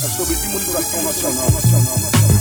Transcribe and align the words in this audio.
é 0.00 0.08
sobre 0.08 0.36
simulação 0.36 1.02
nacional. 1.02 1.50
nacional, 1.50 1.98
nacional. 1.98 2.37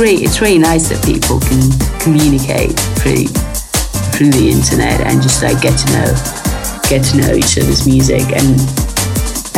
Really 0.00 0.24
it's 0.24 0.40
really 0.40 0.58
nice 0.58 0.88
that 0.88 1.04
people 1.04 1.38
can 1.44 1.60
communicate 2.00 2.72
through 2.96 3.28
through 4.16 4.32
the 4.32 4.48
internet 4.48 5.00
and 5.04 5.20
just 5.20 5.42
like 5.42 5.60
get 5.60 5.76
to 5.76 5.86
know 5.92 6.08
get 6.88 7.04
to 7.04 7.20
know 7.20 7.36
each 7.36 7.60
other's 7.60 7.86
music 7.86 8.24
and 8.32 8.56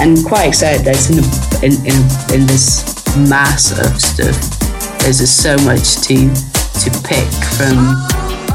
and 0.03 0.27
quite 0.27 0.49
excited 0.49 0.85
that 0.85 0.99
it's 0.99 1.11
in, 1.11 1.23
the, 1.23 1.27
in, 1.63 1.73
in, 1.87 1.97
in 2.35 2.47
this 2.47 2.83
mass 3.31 3.71
of 3.71 3.95
stuff. 4.01 4.35
There's 4.99 5.19
just 5.19 5.39
so 5.39 5.55
much 5.63 6.03
to 6.11 6.27
to 6.27 6.89
pick 7.07 7.31
from 7.55 7.79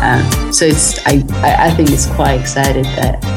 um, 0.04 0.52
so 0.52 0.66
it's 0.66 1.00
I, 1.08 1.24
I 1.42 1.72
think 1.72 1.92
it's 1.92 2.08
quite 2.08 2.40
excited 2.42 2.86
that 3.00 3.37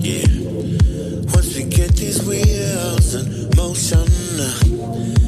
Yeah, 0.00 0.24
once 1.34 1.54
we 1.54 1.64
get 1.64 1.90
these 1.94 2.22
wheels 2.22 3.14
in 3.14 3.50
motion. 3.54 5.27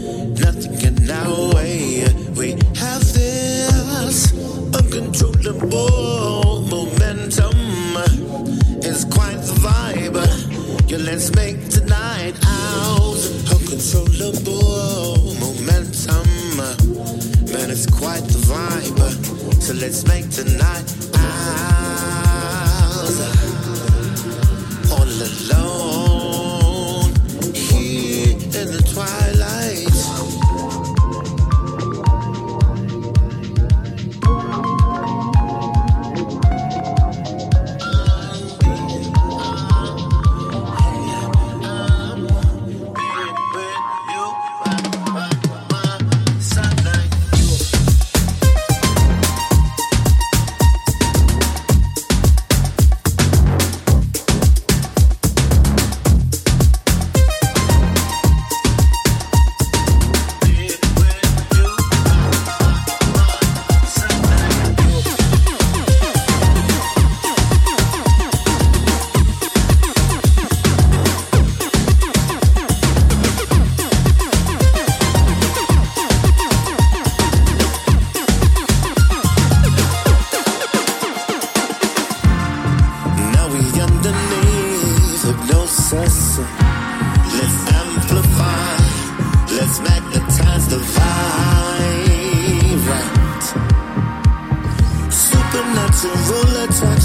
let's 19.90 20.06
make 20.06 20.30
tonight. 20.30 20.79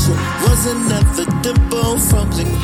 Wasn't 0.08 0.86
inevitable 0.86 1.98
from 1.98 2.30
the 2.30 2.55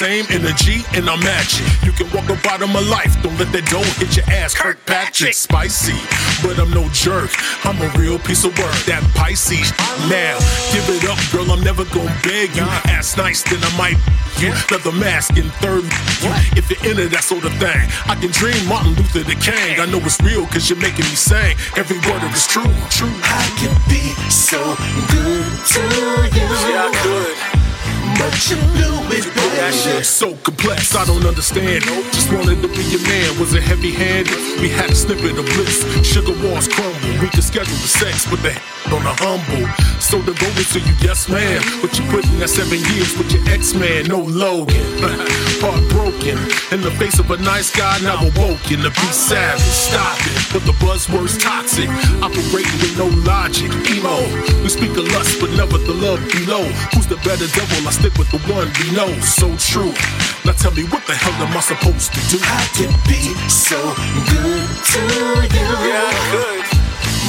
same 0.00 0.24
energy 0.30 0.80
and 0.96 1.04
I'm 1.10 1.20
matching. 1.20 1.68
You 1.84 1.92
can 1.92 2.08
walk 2.16 2.24
the 2.24 2.40
bottom 2.42 2.74
of 2.74 2.88
life. 2.88 3.12
Don't 3.20 3.36
let 3.36 3.52
that 3.52 3.68
door 3.68 3.84
hit 4.00 4.16
your 4.16 4.24
ass. 4.32 4.56
Kirkpatrick. 4.56 5.36
Spicy, 5.36 6.00
but 6.40 6.56
I'm 6.56 6.72
no 6.72 6.88
jerk. 6.96 7.28
I'm 7.68 7.76
a 7.84 7.88
real 8.00 8.16
piece 8.18 8.48
of 8.48 8.56
work. 8.56 8.72
That 8.88 9.04
Pisces. 9.12 9.68
Now, 10.08 10.40
give 10.72 10.88
it 10.88 11.04
up, 11.04 11.20
girl. 11.28 11.52
I'm 11.52 11.60
never 11.60 11.84
gonna 11.92 12.16
beg 12.24 12.56
you. 12.56 12.64
Ass 12.88 13.20
nice, 13.20 13.44
then 13.44 13.60
I 13.60 13.72
might. 13.76 14.00
You 14.40 14.56
leather 14.72 14.96
mask 14.96 15.36
and 15.36 15.52
third. 15.60 15.84
You. 16.24 16.32
If 16.56 16.72
you're 16.72 16.80
into 16.96 17.12
that 17.12 17.20
sort 17.20 17.44
of 17.44 17.52
thing, 17.60 17.84
I 18.08 18.16
can 18.16 18.32
dream 18.32 18.56
Martin 18.64 18.96
Luther 18.96 19.20
the 19.20 19.36
King. 19.36 19.84
I 19.84 19.84
know 19.84 20.00
it's 20.00 20.16
real 20.24 20.48
cause 20.48 20.72
you're 20.72 20.80
making 20.80 21.04
me 21.12 21.16
sing. 21.28 21.60
Every 21.76 22.00
word 22.08 22.24
of 22.24 22.32
it's 22.32 22.48
true, 22.48 22.72
true. 22.88 23.12
I 23.28 23.44
can 23.60 23.76
be 23.84 24.16
so 24.32 24.64
good 25.12 25.52
to 25.76 25.80
you. 26.32 26.48
Yeah, 26.72 26.88
I 26.88 26.90
could. 27.04 27.36
But 28.16 28.32
you 28.48 28.56
blew 28.72 28.96
it. 29.12 29.49
That 29.56 29.74
shit's 29.74 30.08
so 30.08 30.34
complex, 30.36 30.94
I 30.94 31.04
don't 31.04 31.24
understand. 31.26 31.84
Just 32.12 32.32
wanted 32.32 32.62
to 32.62 32.68
be 32.68 32.82
your 32.90 33.02
man, 33.02 33.38
was 33.38 33.54
it 33.54 33.62
heavy 33.62 33.92
handed? 33.92 34.36
We 34.60 34.68
had 34.68 34.90
a 34.90 34.94
snippet 34.94 35.38
of 35.38 35.44
bliss, 35.56 35.82
sugar 36.06 36.36
walls 36.46 36.68
crumble. 36.68 37.20
We 37.20 37.28
could 37.28 37.44
schedule 37.44 37.76
the 37.76 37.90
sex, 37.90 38.26
but 38.30 38.42
the 38.42 38.54
on 38.88 39.04
the 39.04 39.14
humble. 39.20 39.68
So 40.00 40.22
devoted 40.22 40.66
to 40.72 40.80
you, 40.80 40.94
yes 41.00 41.28
ma'am. 41.28 41.62
But 41.82 41.92
you 41.98 42.04
put 42.10 42.24
in 42.24 42.38
that 42.40 42.48
seven 42.48 42.80
years 42.90 43.12
with 43.16 43.30
your 43.30 43.44
ex 43.52 43.74
man, 43.74 44.08
no 44.08 44.24
Logan. 44.24 44.82
Heartbroken, 45.62 46.38
in 46.72 46.80
the 46.80 46.90
face 46.96 47.18
of 47.18 47.30
a 47.30 47.36
nice 47.38 47.70
guy, 47.70 48.00
now 48.00 48.18
awoken 48.18 48.80
to 48.82 48.90
be 48.90 49.08
savage. 49.12 49.60
Stop 49.60 50.18
it, 50.24 50.40
but 50.52 50.64
the 50.64 50.72
buzzword's 50.80 51.36
toxic. 51.36 51.88
Operating 52.24 52.78
with 52.80 52.96
no 52.96 53.06
logic, 53.28 53.70
emo. 53.92 54.24
We 54.64 54.68
speak 54.72 54.96
of 54.96 55.06
lust, 55.12 55.38
but 55.38 55.50
never 55.54 55.78
the 55.78 55.94
love 55.94 56.20
below. 56.32 56.64
Who's 56.96 57.06
the 57.06 57.20
better 57.22 57.46
devil? 57.52 57.86
I 57.86 57.92
stick 57.92 58.16
with 58.16 58.30
the 58.32 58.40
one 58.50 58.72
we 58.80 58.90
know. 58.96 59.12
So 59.20 59.49
true. 59.56 59.92
Now 60.44 60.52
tell 60.52 60.72
me, 60.72 60.84
what 60.84 61.06
the 61.06 61.14
hell 61.14 61.34
am 61.46 61.56
I 61.56 61.60
supposed 61.60 62.12
to 62.14 62.20
do? 62.28 62.38
I 62.42 62.64
can 62.76 62.92
be 63.08 63.34
so 63.48 63.80
good 64.30 64.68
to 64.92 65.00
you. 65.54 65.68
Yeah, 65.88 66.10
I 66.10 66.22
could. 66.30 66.64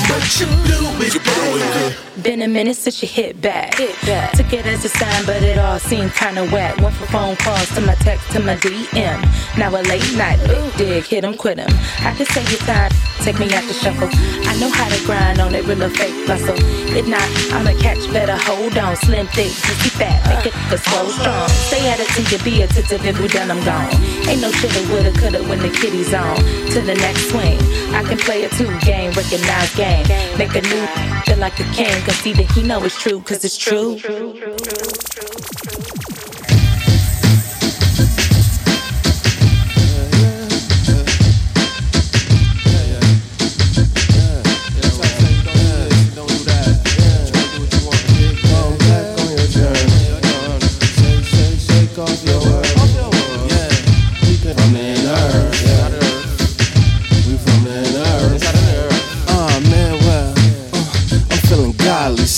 But 0.08 0.24
you 0.40 0.48
blew 0.66 1.06
it, 1.06 1.13
baby. 1.24 2.11
Been 2.24 2.44
a 2.44 2.48
minute 2.48 2.75
since 2.75 3.01
you 3.01 3.08
hit 3.08 3.42
back. 3.42 3.72
Took 3.75 4.54
it 4.54 4.66
as 4.68 4.86
a 4.86 4.90
sign, 4.90 5.25
but 5.25 5.42
it 5.42 5.58
all 5.58 5.80
seemed 5.80 6.13
kinda 6.13 6.46
whack. 6.46 6.78
Went 6.78 6.96
from 6.96 7.08
phone 7.08 7.36
calls 7.38 7.68
to 7.70 7.82
my 7.82 7.96
text 7.96 8.30
to 8.34 8.40
my 8.40 8.56
DM. 8.58 9.20
Now 9.58 9.70
a 9.70 9.82
late 9.82 10.13
night, 10.13 10.40
ooh, 10.50 10.72
dig, 10.78 11.06
hit 11.08 11.24
'em, 11.24 11.34
quit 11.34 11.58
'em. 11.58 11.74
I 12.06 12.13
can 12.13 12.28
save 12.28 12.51
you 12.51 12.58
time, 12.58 12.92
take 13.24 13.40
me 13.40 13.51
out 13.56 13.66
the 13.68 13.74
shuffle. 13.74 14.10
I 14.48 14.56
know 14.60 14.70
how 14.70 14.88
to 14.88 15.00
grind 15.04 15.40
on 15.40 15.56
it, 15.56 15.66
real 15.66 15.84
or 15.84 15.90
fake 15.90 16.13
muscle. 16.28 16.56
If 16.96 17.08
not, 17.08 17.28
I'ma 17.54 17.74
catch 17.82 18.04
better, 18.13 18.38
hold 18.38 18.78
on. 18.78 18.96
Slim, 18.98 19.25
thick, 19.28 19.51
juicy 19.66 19.90
fat, 19.90 20.22
make 20.30 20.46
it 20.46 20.54
the 20.70 20.78
slow 20.78 21.10
strong. 21.10 21.50
Stay 21.50 21.90
at 21.90 22.00
it 22.00 22.08
till 22.10 22.25
you 22.32 22.38
be 22.44 22.62
attentive, 22.62 23.04
if 23.04 23.20
we 23.20 23.30
done, 23.30 23.50
I'm 23.50 23.63
gone. 23.63 23.90
Ain't 24.28 24.42
no 24.42 24.51
shoulda, 24.51 24.82
woulda, 24.92 25.12
coulda 25.20 25.42
when 25.50 25.60
the 25.60 25.70
kitty's 25.70 26.13
on. 26.13 26.36
To 26.74 26.82
the 26.82 26.94
next 26.94 27.30
swing, 27.32 27.58
I 27.96 28.04
can 28.04 28.18
play 28.20 28.44
a 28.44 28.50
two 28.50 28.70
game, 28.82 29.12
recognize 29.13 29.74
game. 29.75 30.06
Make 30.38 30.54
a 30.56 30.62
new 30.62 30.86
feel 31.25 31.38
like 31.38 31.60
a 31.60 31.63
king, 31.74 31.96
cause 32.12 32.24
see 32.24 32.34
that 32.34 32.51
he 32.51 32.63
know 32.63 32.84
it's 32.84 33.01
true, 33.01 33.22
cause 33.22 33.46
it's 33.46 33.58
true. 33.58 33.98
Oh 34.03 34.32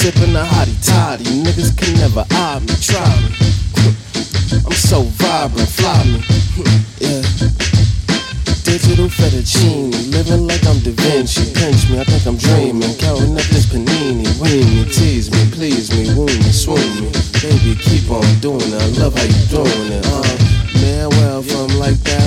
sipping 0.03 0.36
a 0.36 0.43
hottie 0.43 0.75
toddy. 0.83 1.24
Niggas 1.24 1.72
can 1.77 1.93
never 1.95 2.25
eye 2.31 2.60
me, 2.60 2.75
try 2.83 3.07
me. 3.24 3.31
I'm 4.67 4.75
so 4.75 5.03
vibrant, 5.15 5.69
fly 5.69 6.03
me. 6.03 6.19
Yeah. 7.00 7.24
Digital 8.63 9.07
fettuccine, 9.07 9.91
living 10.12 10.48
like 10.48 10.65
I'm 10.65 10.79
Da 10.83 10.91
Vinci. 10.91 11.53
Pinch 11.53 11.89
me, 11.89 12.00
I 12.00 12.03
think 12.03 12.25
I'm 12.27 12.38
dreaming. 12.38 12.95
Counting 12.98 13.36
up 13.36 13.48
this 13.51 13.65
panini, 13.72 14.27
wean 14.41 14.67
me, 14.75 14.83
tease 14.91 15.31
me, 15.31 15.43
please 15.51 15.88
me, 15.95 16.13
wound 16.15 16.36
me, 16.36 16.51
swoon 16.51 16.83
me. 17.00 17.10
Baby, 17.39 17.75
keep 17.79 18.10
on 18.12 18.27
doing 18.39 18.60
it. 18.60 18.81
I 18.83 18.88
love 19.00 19.15
how 19.15 19.24
you 19.24 19.43
doing 19.51 19.88
it. 19.88 20.03
Uh, 20.03 20.36
man, 20.79 21.10
well, 21.15 21.41
from 21.43 21.79
like 21.79 22.00
that 22.07 22.23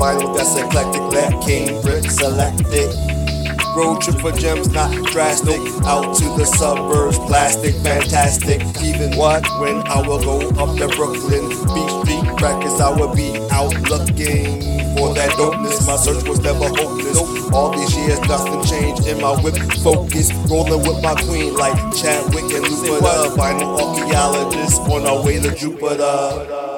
vinyl 0.00 0.34
that's 0.34 0.56
eclectic. 0.56 1.02
Let 1.12 1.42
King 1.44 1.82
Brick 1.82 2.10
select 2.10 2.62
it. 2.72 2.96
Road 3.76 4.00
trip 4.00 4.18
for 4.18 4.32
gems, 4.32 4.68
not 4.70 4.90
drastic. 5.12 5.60
Out 5.84 6.16
to 6.16 6.24
the 6.36 6.44
suburbs, 6.44 7.18
plastic, 7.18 7.74
fantastic. 7.76 8.62
Even 8.82 9.16
what? 9.16 9.46
When 9.60 9.76
I 9.86 10.00
will 10.06 10.18
go 10.18 10.40
up 10.58 10.76
to 10.78 10.88
Brooklyn, 10.96 11.48
Beach 11.48 11.94
Street 12.00 12.26
Records, 12.40 12.80
I 12.80 12.90
will 12.90 13.14
be 13.14 13.36
out 13.52 13.76
looking 13.88 14.62
for 14.96 15.14
that 15.14 15.30
dopeness. 15.38 15.86
My 15.86 15.96
search 15.96 16.26
was 16.26 16.40
never 16.40 16.66
hopeless. 16.66 17.18
All 17.52 17.70
these 17.70 17.94
years, 17.96 18.20
nothing 18.22 18.64
changed 18.64 19.06
in 19.06 19.20
my 19.20 19.40
whip 19.40 19.56
focus. 19.84 20.32
Rolling 20.50 20.80
with 20.80 21.02
my 21.02 21.14
queen 21.14 21.54
like 21.54 21.76
Chadwick 21.94 22.50
and 22.56 22.64
Lupita. 22.64 23.36
Vinyl 23.36 23.78
archaeologist 23.78 24.80
on 24.80 25.06
our 25.06 25.22
way 25.24 25.38
to 25.38 25.54
Jupiter. 25.54 26.70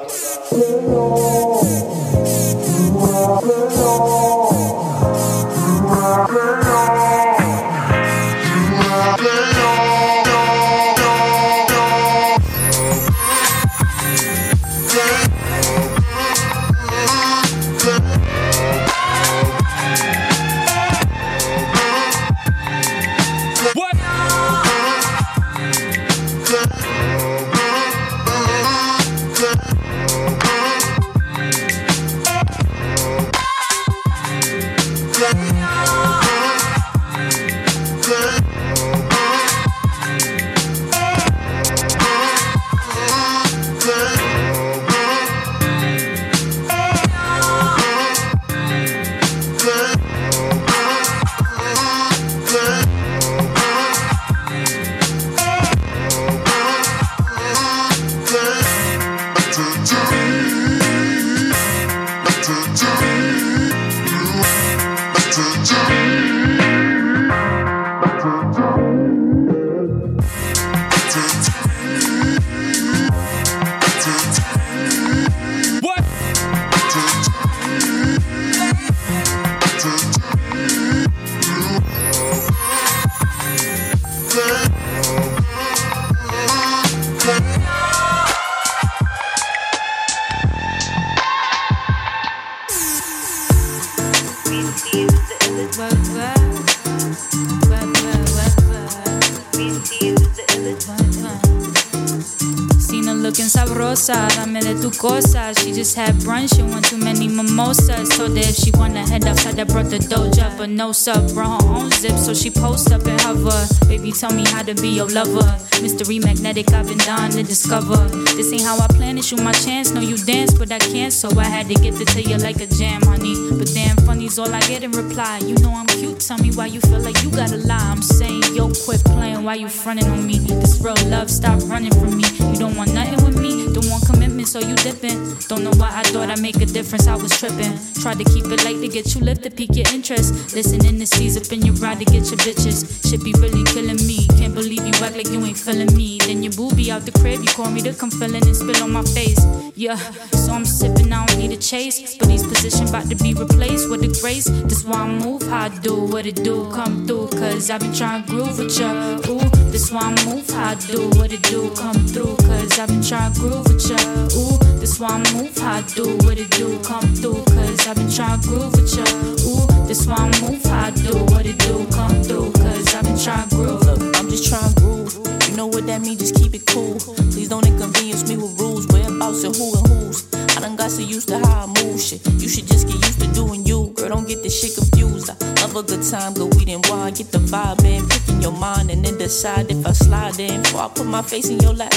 Just 105.93 106.07
had 106.07 106.15
brunch 106.21 106.59
and 106.59 106.71
one 106.71 106.81
too 106.81 106.97
many 106.97 107.27
mimosas. 107.27 108.09
Told 108.09 108.35
that 108.35 108.49
if 108.49 108.55
she 108.55 108.71
wanna 108.71 109.07
head 109.07 109.25
outside, 109.25 109.59
I 109.59 109.63
brought 109.63 109.89
the 109.89 109.97
doja. 109.99 110.55
But 110.57 110.69
no 110.69 110.91
sub, 110.91 111.33
brought 111.33 111.63
her 111.63 111.69
own 111.69 111.91
zip. 111.91 112.17
So 112.17 112.33
she 112.33 112.49
post 112.49 112.91
up 112.91 113.05
and 113.05 113.19
hover. 113.21 113.82
Baby, 113.93 114.11
tell 114.11 114.33
me 114.33 114.43
how 114.47 114.63
to 114.63 114.73
be 114.73 114.89
your 114.89 115.07
lover. 115.09 115.45
Mystery 115.79 116.17
magnetic, 116.17 116.73
I've 116.73 116.87
been 116.87 116.97
dying 116.97 117.31
to 117.33 117.43
discover. 117.43 117.97
This 118.33 118.51
ain't 118.51 118.63
how 118.63 118.79
I 118.79 118.87
plan 118.87 119.17
to 119.17 119.21
shoot 119.21 119.39
my 119.43 119.51
chance. 119.51 119.91
No, 119.91 120.01
you 120.01 120.17
dance, 120.17 120.51
but 120.51 120.71
I 120.71 120.79
can't. 120.79 121.13
So 121.13 121.29
I 121.37 121.43
had 121.43 121.67
to 121.67 121.75
get 121.75 121.93
to 121.97 122.05
tell 122.05 122.23
you 122.23 122.37
like 122.37 122.59
a 122.59 122.65
jam, 122.65 123.03
honey. 123.03 123.35
But 123.51 123.69
damn, 123.71 123.95
funny's 123.97 124.39
all 124.39 124.51
I 124.51 124.61
get 124.61 124.81
in 124.81 124.93
reply. 124.93 125.41
You 125.45 125.53
know 125.59 125.69
I'm 125.75 125.85
cute, 125.85 126.21
tell 126.21 126.39
me 126.39 126.49
why 126.55 126.65
you 126.65 126.81
feel 126.81 127.01
like 127.01 127.21
you 127.21 127.29
gotta 127.29 127.57
lie. 127.57 127.77
I'm 127.77 128.01
saying, 128.01 128.41
yo, 128.55 128.71
quit 128.83 129.03
playing, 129.03 129.43
why 129.43 129.55
you 129.55 129.69
fronting 129.69 130.07
on 130.07 130.25
me? 130.25 130.39
This 130.39 130.81
real 130.81 130.95
love, 131.05 131.29
stop 131.29 131.61
running 131.69 131.93
from 131.93 132.17
me. 132.17 132.25
You 132.49 132.57
don't 132.57 132.75
want 132.75 132.95
nothing 132.95 133.23
with 133.23 133.39
me, 133.39 133.71
don't 133.73 133.89
want 133.91 134.07
commitment, 134.07 134.47
so 134.47 134.59
you 134.59 134.75
dipping. 134.77 135.37
Don't 135.49 135.63
know 135.63 135.73
why 135.77 135.91
I 135.93 136.01
thought 136.03 136.31
I'd 136.31 136.41
make 136.41 136.55
a 136.55 136.65
difference, 136.65 137.05
I 137.05 137.15
was 137.15 137.37
tripping. 137.37 137.77
Tried 138.01 138.17
to 138.17 138.25
keep 138.25 138.45
it 138.45 138.65
light 138.65 138.81
to 138.81 138.87
get 138.87 139.13
you 139.13 139.21
lifted, 139.21 139.55
pique 139.55 139.75
your 139.75 139.87
interest. 139.93 140.55
Listening 140.55 140.97
to 140.97 141.05
C's 141.05 141.37
up 141.37 141.51
in 141.53 141.61
your 141.61 141.75
ride 141.75 141.99
to 141.99 142.05
get 142.05 142.25
your 142.31 142.41
bitches. 142.41 143.07
Should 143.07 143.23
be 143.23 143.33
really 143.37 143.63
killing 143.65 143.82
me. 143.83 144.27
Can't 144.37 144.53
believe 144.53 144.85
you 144.85 144.93
act 145.03 145.15
like 145.15 145.27
you 145.27 145.43
ain't 145.43 145.57
feeling 145.57 145.93
me. 145.95 146.17
Then 146.19 146.43
your 146.43 146.53
booby 146.53 146.91
out 146.91 147.03
the 147.03 147.11
crib, 147.11 147.41
you 147.41 147.47
call 147.47 147.69
me 147.69 147.81
to 147.81 147.93
come 147.93 148.11
feeling 148.11 148.43
and 148.43 148.55
spill 148.55 148.81
on 148.83 148.91
my 148.91 149.03
face. 149.03 149.39
Yeah, 149.75 149.95
so 150.31 150.53
I'm 150.53 150.65
sipping, 150.65 151.11
I 151.11 151.25
don't 151.25 151.39
need 151.39 151.51
a 151.51 151.57
chase. 151.57 152.17
But 152.17 152.27
these 152.27 152.45
position 152.45 152.87
about 152.87 153.09
to 153.09 153.15
be 153.15 153.33
replaced 153.33 153.89
with 153.89 154.03
a 154.03 154.11
grace. 154.21 154.45
This 154.45 154.83
why 154.85 155.01
I 155.01 155.07
move, 155.07 155.41
how 155.43 155.65
I 155.65 155.69
do, 155.69 155.95
what 156.05 156.25
it 156.25 156.43
do, 156.43 156.69
come 156.71 157.05
through. 157.05 157.27
Cause 157.29 157.69
I've 157.69 157.81
been 157.81 157.93
trying 157.93 158.23
to 158.23 158.29
groove 158.29 158.57
with 158.57 158.79
ya. 158.79 159.19
Ooh, 159.27 159.39
this 159.71 159.91
why 159.91 160.01
I 160.01 160.25
move, 160.25 160.49
how 160.49 160.71
I 160.71 160.75
do, 160.75 161.09
what 161.17 161.33
it 161.33 161.41
do, 161.43 161.69
come 161.75 162.07
through. 162.07 162.35
Cause 162.47 162.79
I've 162.79 162.87
been 162.87 163.01
trying 163.01 163.33
to 163.33 163.39
groove 163.39 163.67
with 163.67 163.89
ya. 163.89 163.97
Ooh, 164.37 164.57
this 164.79 164.99
why 164.99 165.09
I 165.09 165.33
move, 165.33 165.57
how 165.57 165.77
I 165.77 165.81
do, 165.81 166.17
what 166.25 166.39
it 166.39 166.51
do, 166.51 166.79
come 166.83 167.07
through. 167.15 167.43
Cause 167.45 167.87
I've 167.87 167.95
been 167.95 168.11
trying 168.11 168.39
to 168.39 168.47
groove 168.47 168.71
with 168.73 168.95
ya. 168.95 169.05
Ooh, 169.49 169.72
this 169.87 170.05
why 170.07 170.15
I 170.17 170.41
move, 170.41 170.63
how 170.63 170.87
I 170.87 170.91
do, 170.91 171.17
what 171.33 171.45
it 171.45 171.57
do, 171.59 171.85
come 171.91 172.23
through. 172.23 172.51
Cause 172.53 172.95
I've 172.95 173.03
been 173.03 173.17
trying 173.17 173.49
to 173.49 173.55
groove. 173.55 173.81
Look, 173.85 174.17
I'm 174.17 174.29
just 174.29 174.49
trying 174.49 174.73
to 174.73 174.81
groove. 174.81 175.13
You 175.49 175.57
know 175.57 175.67
what 175.67 175.85
that 175.87 176.01
means, 176.01 176.19
just 176.19 176.35
keep 176.35 176.53
it 176.53 176.65
cool. 176.67 176.99
Please 177.33 177.49
don't 177.49 177.65
inconvenience 177.65 178.27
me 178.27 178.37
with 178.37 178.59
rules, 178.59 178.87
whereabouts 178.87 179.43
and 179.43 179.55
who 179.55 179.77
and 179.77 179.87
who's. 179.87 180.27
I 180.55 180.61
done 180.61 180.75
got 180.75 180.91
so 180.91 181.01
used 181.01 181.27
to 181.29 181.39
how 181.39 181.65
I 181.65 181.67
move 181.67 181.99
shit. 181.99 182.25
You 182.41 182.49
should 182.49 182.67
just 182.67 182.87
get 182.87 182.95
used 182.95 183.19
to 183.21 183.27
doing 183.33 183.65
you. 183.65 183.82
Girl, 184.03 184.17
don't 184.17 184.27
get 184.27 184.43
this 184.43 184.59
shit 184.59 184.75
confused. 184.75 185.29
I 185.29 185.61
love 185.61 185.77
a 185.77 185.81
good 185.83 186.03
time, 186.03 186.33
go 186.33 186.47
weed 186.57 186.67
and 186.67 186.85
wine. 186.87 187.13
Get 187.13 187.31
the 187.31 187.37
vibe 187.37 187.85
in, 187.85 188.05
pick 188.09 188.27
in 188.27 188.41
your 188.41 188.51
mind, 188.51 188.91
and 188.91 189.05
then 189.05 189.17
decide 189.17 189.71
if 189.71 189.87
I 189.87 189.93
slide 189.93 190.37
in. 190.41 190.61
Before 190.61 190.81
I 190.81 190.87
put 190.89 191.05
my 191.05 191.21
face 191.21 191.47
in 191.47 191.57
your 191.61 191.73
lap. 191.73 191.93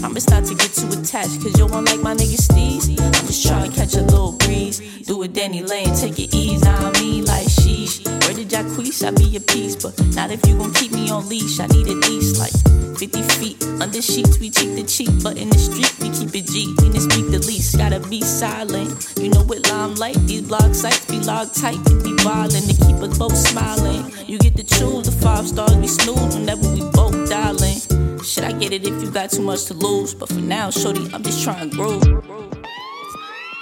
Promise 0.00 0.30
not 0.30 0.46
to 0.46 0.54
get 0.54 0.72
too 0.72 0.88
attached, 0.88 1.42
cause 1.42 1.58
you 1.58 1.66
won't 1.66 1.86
like 1.86 2.00
my 2.00 2.14
nigga 2.14 2.40
Steve. 2.40 2.98
I'm 2.98 3.12
just 3.26 3.46
trying 3.46 3.70
to 3.70 3.76
catch 3.76 3.92
a 3.92 4.00
little 4.00 4.32
breeze. 4.32 4.80
Do 5.04 5.22
it 5.22 5.34
Danny 5.34 5.62
Lane, 5.62 5.94
take 5.94 6.18
it 6.18 6.34
easy 6.34 6.66
on 6.66 6.92
me 6.92 7.20
like 7.20 7.46
sheesh. 7.46 8.08
Where 8.24 8.32
did 8.32 8.48
Jacquees? 8.48 9.06
I 9.06 9.10
be 9.10 9.24
your 9.24 9.42
piece, 9.42 9.76
but 9.76 9.92
not 10.14 10.30
if 10.30 10.46
you 10.46 10.56
gon' 10.56 10.72
keep 10.72 10.92
me 10.92 11.10
on 11.10 11.28
leash. 11.28 11.60
I 11.60 11.66
need 11.66 11.88
at 11.88 12.08
least 12.08 12.38
like 12.38 12.56
50 12.96 13.22
feet 13.36 13.62
under 13.82 14.00
sheets. 14.00 14.38
We 14.38 14.48
cheek 14.48 14.76
to 14.76 14.84
cheek, 14.86 15.10
but 15.22 15.36
in 15.36 15.50
the 15.50 15.58
street 15.58 15.92
we 16.00 16.08
keep 16.08 16.34
it 16.34 16.50
G. 16.50 16.72
Need 16.80 16.94
to 16.94 17.00
speak 17.00 17.30
the 17.30 17.44
least, 17.46 17.76
gotta 17.76 18.00
be 18.00 18.22
silent. 18.22 19.12
You 19.18 19.28
know 19.28 19.42
what 19.42 19.68
limelight? 19.68 20.16
These 20.26 20.42
blog 20.42 20.74
sites 20.74 21.04
be 21.06 21.18
log 21.34 21.52
tight 21.52 21.76
and 21.90 22.02
be 22.04 22.14
to 22.14 22.74
keep 22.86 22.96
us 23.02 23.18
both 23.18 23.36
smiling. 23.36 24.04
You 24.26 24.38
get 24.38 24.54
the 24.56 24.62
choose, 24.62 25.06
the 25.06 25.12
five 25.20 25.48
stars 25.48 25.76
we 25.76 25.88
snooze 25.88 26.36
whenever 26.36 26.68
we 26.68 26.80
both 26.92 27.28
dialing. 27.28 27.78
Shit, 28.22 28.44
I 28.44 28.52
get 28.52 28.72
it 28.72 28.86
if 28.86 29.02
you 29.02 29.10
got 29.10 29.30
too 29.30 29.42
much 29.42 29.64
to 29.66 29.74
lose, 29.74 30.14
but 30.14 30.28
for 30.28 30.40
now, 30.40 30.70
shorty, 30.70 31.10
I'm 31.12 31.22
just 31.22 31.42
trying 31.42 31.70
to 31.70 31.76
grow. 31.76 32.00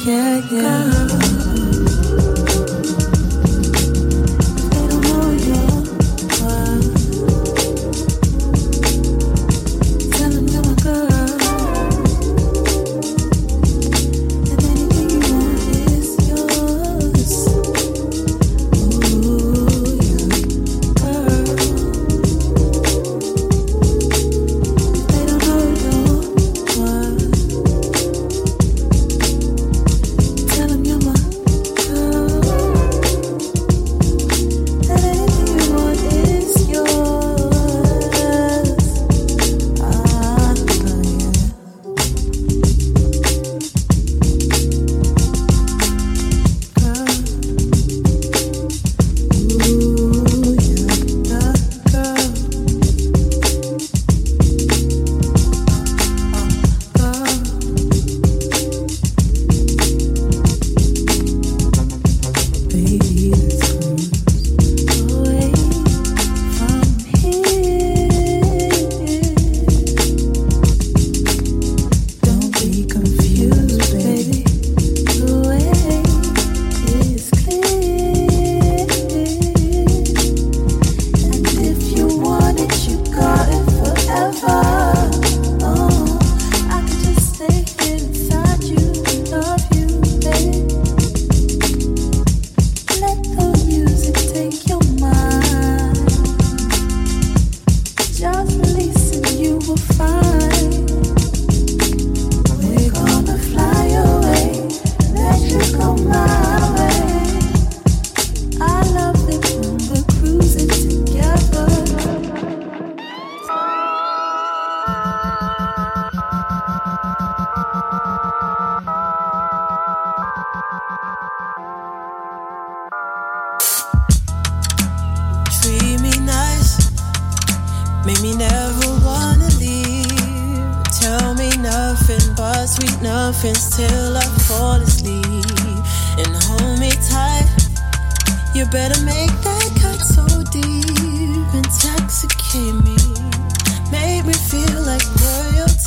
Yeah, 0.04 0.42
yeah. 0.50 1.71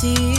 Royalty. 0.02 0.35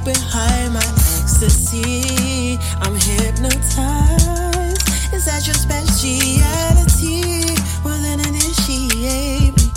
Hide 0.00 0.14
behind 0.14 0.74
my 0.74 0.80
ecstasy. 0.80 2.58
I'm 2.80 2.94
hypnotized. 2.94 4.88
Is 5.12 5.24
that 5.26 5.46
your 5.46 5.54
speciality? 5.54 7.44
Well, 7.84 8.00
then 8.02 8.20
initiate 8.20 9.56
me. 9.56 9.70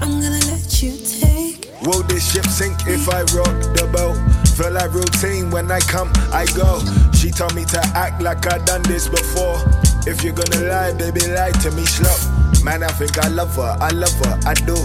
I'm 0.00 0.20
gonna 0.20 0.40
let 0.46 0.82
you 0.82 0.96
take. 0.96 1.70
Will 1.82 2.02
this 2.04 2.32
ship 2.32 2.46
sink 2.46 2.86
if 2.86 3.08
I 3.08 3.20
rock 3.36 3.56
the 3.74 3.88
boat? 3.92 4.16
Feel 4.56 4.72
like 4.72 4.92
routine 4.92 5.50
when 5.50 5.70
I 5.70 5.80
come, 5.80 6.10
I 6.32 6.46
go. 6.56 6.80
She 7.12 7.30
told 7.30 7.54
me 7.54 7.64
to 7.66 7.80
act 7.94 8.20
like 8.20 8.46
I 8.52 8.58
done 8.64 8.82
this 8.82 9.08
before. 9.08 9.58
If 10.06 10.24
you're 10.24 10.34
gonna 10.34 10.66
lie, 10.68 10.92
baby, 10.94 11.20
lie 11.28 11.52
to 11.62 11.70
me 11.72 11.84
slow. 11.84 12.16
Man, 12.64 12.82
I 12.82 12.88
think 12.88 13.18
I 13.18 13.28
love 13.28 13.54
her, 13.56 13.76
I 13.80 13.90
love 13.90 14.12
her, 14.24 14.38
I 14.46 14.54
do. 14.54 14.76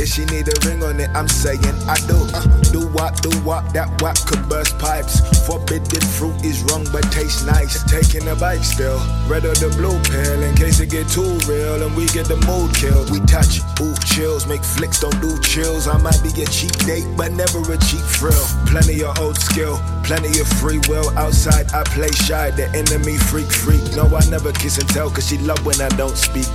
If 0.00 0.10
she 0.14 0.24
need 0.26 0.46
a 0.46 0.54
ring 0.62 0.84
on 0.84 1.00
it, 1.00 1.10
I'm 1.10 1.26
saying 1.26 1.74
I 1.90 1.98
do. 2.06 2.14
Uh, 2.30 2.46
do 2.70 2.86
what, 2.94 3.20
do 3.20 3.34
what, 3.42 3.74
that 3.74 3.90
what 4.00 4.14
could 4.30 4.48
burst 4.48 4.78
pipes. 4.78 5.18
Forbidden 5.44 6.00
fruit 6.14 6.38
is 6.44 6.62
wrong, 6.70 6.86
but 6.92 7.02
tastes 7.10 7.42
nice. 7.42 7.82
Taking 7.82 8.28
a 8.28 8.36
bite 8.36 8.62
still, 8.62 9.02
red 9.26 9.44
or 9.44 9.58
the 9.58 9.74
blue 9.74 9.98
pill 10.06 10.42
in 10.42 10.54
case 10.54 10.78
it 10.78 10.90
get 10.90 11.08
too 11.08 11.34
real 11.50 11.82
and 11.82 11.96
we 11.96 12.06
get 12.14 12.30
the 12.30 12.38
mood 12.46 12.70
killed. 12.78 13.10
We 13.10 13.18
touch, 13.26 13.58
ooh, 13.82 13.94
chills, 14.06 14.46
make 14.46 14.62
flicks, 14.62 15.00
don't 15.00 15.18
do 15.20 15.34
chills. 15.42 15.88
I 15.88 15.98
might 15.98 16.22
be 16.22 16.30
a 16.42 16.46
cheap 16.46 16.78
date, 16.86 17.08
but 17.16 17.32
never 17.32 17.58
a 17.66 17.78
cheap 17.90 18.06
frill. 18.06 18.46
Plenty 18.70 19.02
of 19.02 19.18
old 19.18 19.38
skill, 19.38 19.82
plenty 20.06 20.38
of 20.38 20.46
free 20.62 20.78
will. 20.86 21.10
Outside, 21.18 21.74
I 21.74 21.82
play 21.82 22.14
shy, 22.14 22.54
the 22.54 22.70
enemy 22.70 23.18
freak 23.18 23.50
freak. 23.50 23.82
No, 23.98 24.06
I 24.14 24.22
never 24.30 24.52
kiss 24.52 24.78
and 24.78 24.88
tell, 24.90 25.10
cause 25.10 25.26
she 25.26 25.38
love 25.38 25.58
when 25.66 25.80
I 25.82 25.88
don't 25.98 26.16
speak. 26.16 26.46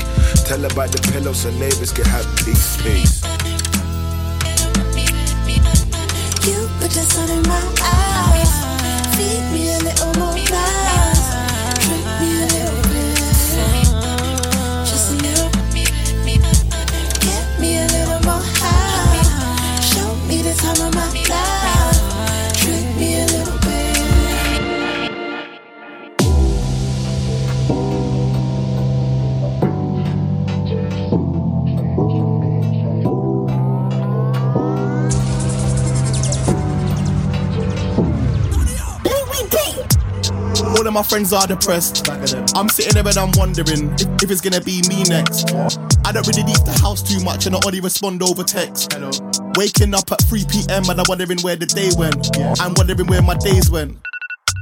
Tell 0.48 0.64
her 0.64 0.72
about 0.72 0.96
the 0.96 1.04
pillow 1.12 1.34
so 1.34 1.52
neighbors 1.60 1.92
can 1.92 2.06
have 2.06 2.24
peace, 2.40 2.80
peace. 2.80 3.33
Sun 7.06 7.30
in 7.30 7.42
my 7.44 7.64
eyes. 7.82 8.54
Feed 9.16 9.44
me 9.52 9.74
a 9.76 9.80
little 9.80 10.14
more 10.20 10.33
of 40.98 41.06
my 41.06 41.10
friends 41.10 41.34
are 41.34 41.48
depressed. 41.48 42.08
I'm 42.56 42.70
sitting 42.70 42.94
there 42.94 43.08
and 43.08 43.18
I'm 43.18 43.32
wondering 43.36 43.94
if, 43.94 44.24
if 44.24 44.32
it's 44.32 44.42
gonna 44.42 44.62
be 44.62 44.82
me 44.88 45.04
next. 45.04 45.54
I 46.06 46.12
don't 46.12 46.28
really 46.28 46.44
leave 46.44 46.64
the 46.66 46.78
house 46.82 47.02
too 47.02 47.24
much 47.24 47.46
and 47.48 47.56
I 47.56 47.60
only 47.66 47.80
respond 47.80 48.22
over 48.22 48.44
text. 48.44 48.94
Waking 49.58 49.94
up 49.96 50.12
at 50.12 50.22
3 50.24 50.46
p.m. 50.50 50.90
and 50.90 51.00
I'm 51.00 51.06
wondering 51.08 51.40
where 51.42 51.56
the 51.56 51.66
day 51.66 51.90
went. 51.98 52.38
I'm 52.62 52.74
wondering 52.76 53.08
where 53.08 53.22
my 53.22 53.36
days 53.36 53.72
went. 53.72 53.98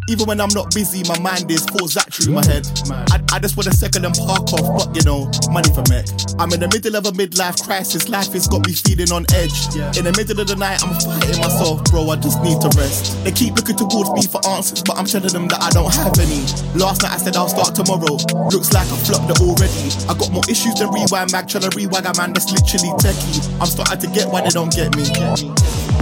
Even 0.10 0.26
when 0.26 0.42
I'm 0.42 0.50
not 0.54 0.74
busy, 0.74 1.04
my 1.08 1.18
mind 1.20 1.52
is 1.52 1.64
full 1.66 1.88
Zachary 1.88 2.28
in 2.28 2.34
my 2.34 2.46
head. 2.46 2.66
I, 3.14 3.22
I 3.34 3.40
just 3.40 3.56
want 3.56 3.68
a 3.68 3.74
second 3.74 4.04
and 4.04 4.16
park 4.16 4.52
off, 4.54 4.66
but 4.74 4.96
you 4.96 5.04
know, 5.06 5.30
money 5.54 5.70
for 5.70 5.86
mech. 5.94 6.10
I'm 6.42 6.52
in 6.52 6.60
the 6.60 6.68
middle 6.74 6.96
of 6.98 7.06
a 7.06 7.12
midlife 7.12 7.62
crisis. 7.64 8.10
Life 8.10 8.34
has 8.34 8.48
got 8.48 8.66
me 8.66 8.74
feeling 8.74 9.12
on 9.14 9.30
edge. 9.38 9.54
In 9.96 10.04
the 10.10 10.14
middle 10.18 10.40
of 10.42 10.48
the 10.48 10.58
night, 10.58 10.82
I'm 10.84 10.98
fighting 10.98 11.40
myself, 11.40 11.86
bro. 11.86 12.10
I 12.10 12.18
just 12.18 12.42
need 12.42 12.60
to 12.60 12.70
rest. 12.76 13.24
They 13.24 13.32
keep 13.32 13.56
looking 13.56 13.78
towards 13.78 14.10
me 14.12 14.26
for 14.26 14.42
answers, 14.50 14.82
but 14.82 14.98
I'm 14.98 15.06
telling 15.06 15.32
them 15.32 15.48
that 15.54 15.62
I 15.62 15.70
don't 15.70 15.94
have 15.94 16.18
any. 16.18 16.44
Last 16.74 17.06
night 17.06 17.14
I 17.14 17.20
said 17.22 17.38
I'll 17.38 17.48
start 17.48 17.78
tomorrow. 17.78 18.18
Looks 18.50 18.74
like 18.74 18.90
I 18.90 18.98
flopped 19.06 19.30
it 19.30 19.40
already. 19.40 19.86
I 20.10 20.18
got 20.18 20.34
more 20.34 20.44
issues 20.50 20.76
than 20.82 20.90
rewind 20.90 21.32
mag, 21.32 21.48
trying 21.48 21.70
to 21.70 21.72
rewag 21.78 22.10
a 22.10 22.14
man 22.18 22.34
that's 22.34 22.50
literally 22.50 22.92
techie. 22.98 23.38
I'm 23.62 23.70
starting 23.70 24.02
to 24.02 24.10
get 24.10 24.28
why 24.28 24.42
they 24.42 24.50
don't 24.50 24.74
get 24.74 24.92
me. 24.98 26.01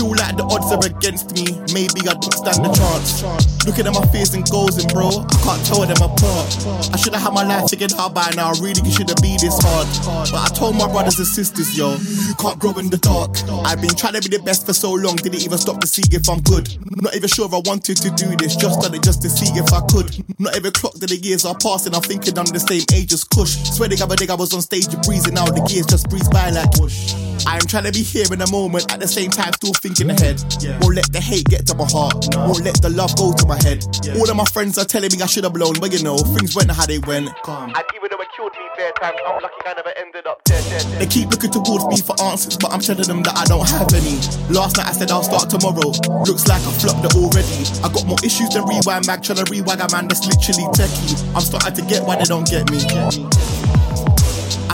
Feel 0.00 0.16
like 0.16 0.32
the 0.40 0.48
odds 0.48 0.72
are 0.72 0.80
against 0.80 1.36
me. 1.36 1.44
Maybe 1.76 2.08
I 2.08 2.16
don't 2.16 2.32
stand 2.32 2.64
a 2.64 2.72
chance. 2.72 3.20
Looking 3.68 3.84
at 3.84 3.92
my 3.92 4.00
fears 4.08 4.32
and 4.32 4.48
goals, 4.48 4.80
and 4.80 4.88
bro, 4.96 5.12
I 5.12 5.36
can't 5.44 5.60
tell 5.68 5.84
them 5.84 6.00
apart. 6.00 6.48
I 6.88 6.96
should 6.96 7.12
have 7.12 7.28
had 7.28 7.36
my 7.36 7.44
life 7.44 7.68
figured 7.68 7.92
out 8.00 8.16
by 8.16 8.32
now. 8.32 8.56
Really, 8.64 8.80
it 8.80 8.96
shouldn't 8.96 9.20
be 9.20 9.36
this 9.36 9.60
hard. 9.60 9.84
But 10.32 10.40
I 10.40 10.48
told 10.56 10.80
my 10.80 10.88
brothers 10.88 11.20
and 11.20 11.28
sisters, 11.28 11.76
yo, 11.76 12.00
you 12.00 12.32
can't 12.40 12.56
grow 12.56 12.72
in 12.80 12.88
the 12.88 12.96
dark. 12.96 13.36
I've 13.68 13.84
been 13.84 13.92
trying 13.92 14.16
to 14.16 14.24
be 14.24 14.32
the 14.32 14.40
best 14.40 14.64
for 14.64 14.72
so 14.72 14.88
long, 14.88 15.20
didn't 15.20 15.44
even 15.44 15.60
stop 15.60 15.84
to 15.84 15.86
see 15.86 16.08
if 16.16 16.24
I'm 16.32 16.40
good. 16.48 16.72
Not 16.96 17.12
even 17.12 17.28
sure 17.28 17.44
if 17.44 17.52
I 17.52 17.60
wanted 17.68 18.00
to 18.00 18.08
do 18.16 18.32
this, 18.40 18.56
just 18.56 18.80
done 18.80 18.96
it 18.96 19.04
just 19.04 19.20
to 19.20 19.28
see 19.28 19.52
if 19.52 19.68
I 19.68 19.84
could. 19.92 20.16
Not 20.40 20.56
even 20.56 20.72
clocked 20.72 21.04
that 21.04 21.12
the 21.12 21.20
years 21.20 21.44
are 21.44 21.60
passing. 21.60 21.92
I'm 21.92 22.00
thinking 22.00 22.40
I'm 22.40 22.48
the 22.48 22.56
same 22.56 22.88
age 22.96 23.12
as 23.12 23.24
Kush. 23.28 23.68
Swear 23.68 23.92
to 23.92 24.00
God, 24.00 24.08
I 24.08 24.16
think 24.16 24.32
I 24.32 24.34
was 24.40 24.56
on 24.56 24.64
stage 24.64 24.88
breezing 25.04 25.36
out. 25.36 25.52
The 25.52 25.60
gears 25.68 25.84
just 25.92 26.08
breeze 26.08 26.28
by 26.32 26.48
like 26.48 26.72
whoosh. 26.80 27.12
I 27.44 27.56
am 27.56 27.68
trying 27.68 27.84
to 27.84 27.92
be 27.92 28.02
here 28.02 28.28
in 28.32 28.38
the 28.38 28.48
moment, 28.48 28.92
at 28.92 29.00
the 29.00 29.08
same 29.08 29.30
time 29.30 29.52
still 29.54 29.72
thinking 29.72 29.89
ahead. 29.98 30.38
Won't 30.80 30.94
let 30.94 31.10
the 31.12 31.20
hate 31.20 31.46
get 31.46 31.66
to 31.68 31.74
my 31.74 31.86
heart, 31.88 32.28
won't 32.36 32.64
let 32.64 32.80
the 32.82 32.90
love 32.90 33.16
go 33.16 33.32
to 33.32 33.46
my 33.46 33.58
head. 33.62 33.84
All 34.16 34.28
of 34.28 34.36
my 34.36 34.44
friends 34.44 34.78
are 34.78 34.84
telling 34.84 35.10
me 35.12 35.22
I 35.22 35.26
should 35.26 35.44
have 35.44 35.52
blown, 35.52 35.74
but 35.80 35.92
you 35.92 36.02
know, 36.02 36.16
things 36.16 36.54
went 36.54 36.70
how 36.70 36.86
they 36.86 36.98
went. 36.98 37.28
And 37.48 37.84
even 37.94 38.08
though 38.10 38.22
it 38.22 38.30
killed 38.36 38.52
me 38.52 38.66
bare 38.76 38.92
times, 39.00 39.18
I'm 39.26 39.42
lucky 39.42 39.60
I 39.66 39.74
never 39.74 39.92
ended 39.96 40.26
up 40.26 40.44
dead, 40.44 40.62
dead, 40.70 40.82
dead. 40.82 41.00
They 41.00 41.06
keep 41.06 41.30
looking 41.30 41.50
towards 41.50 41.86
me 41.86 41.98
for 42.00 42.14
answers, 42.22 42.56
but 42.56 42.72
I'm 42.72 42.80
telling 42.80 43.06
them 43.06 43.22
that 43.24 43.36
I 43.36 43.44
don't 43.44 43.68
have 43.68 43.90
any. 43.94 44.16
Last 44.52 44.76
night 44.76 44.88
I 44.88 44.92
said 44.92 45.10
I'll 45.10 45.22
start 45.22 45.50
tomorrow. 45.50 45.92
Looks 46.26 46.46
like 46.46 46.62
I 46.62 46.72
flopped 46.78 47.04
it 47.04 47.14
already. 47.16 47.62
I 47.82 47.88
got 47.90 48.06
more 48.06 48.20
issues 48.22 48.50
than 48.50 48.64
rewind 48.66 49.06
mag, 49.06 49.22
trying 49.22 49.42
to 49.42 49.46
rewag 49.50 49.80
a 49.82 49.88
man 49.92 50.08
that's 50.08 50.26
literally 50.26 50.68
techie. 50.72 51.18
I'm 51.34 51.42
starting 51.42 51.74
to 51.74 51.82
get 51.88 52.04
why 52.06 52.16
they 52.16 52.28
don't 52.28 52.46
get 52.46 52.70
me. 52.70 52.80
I 52.80 53.89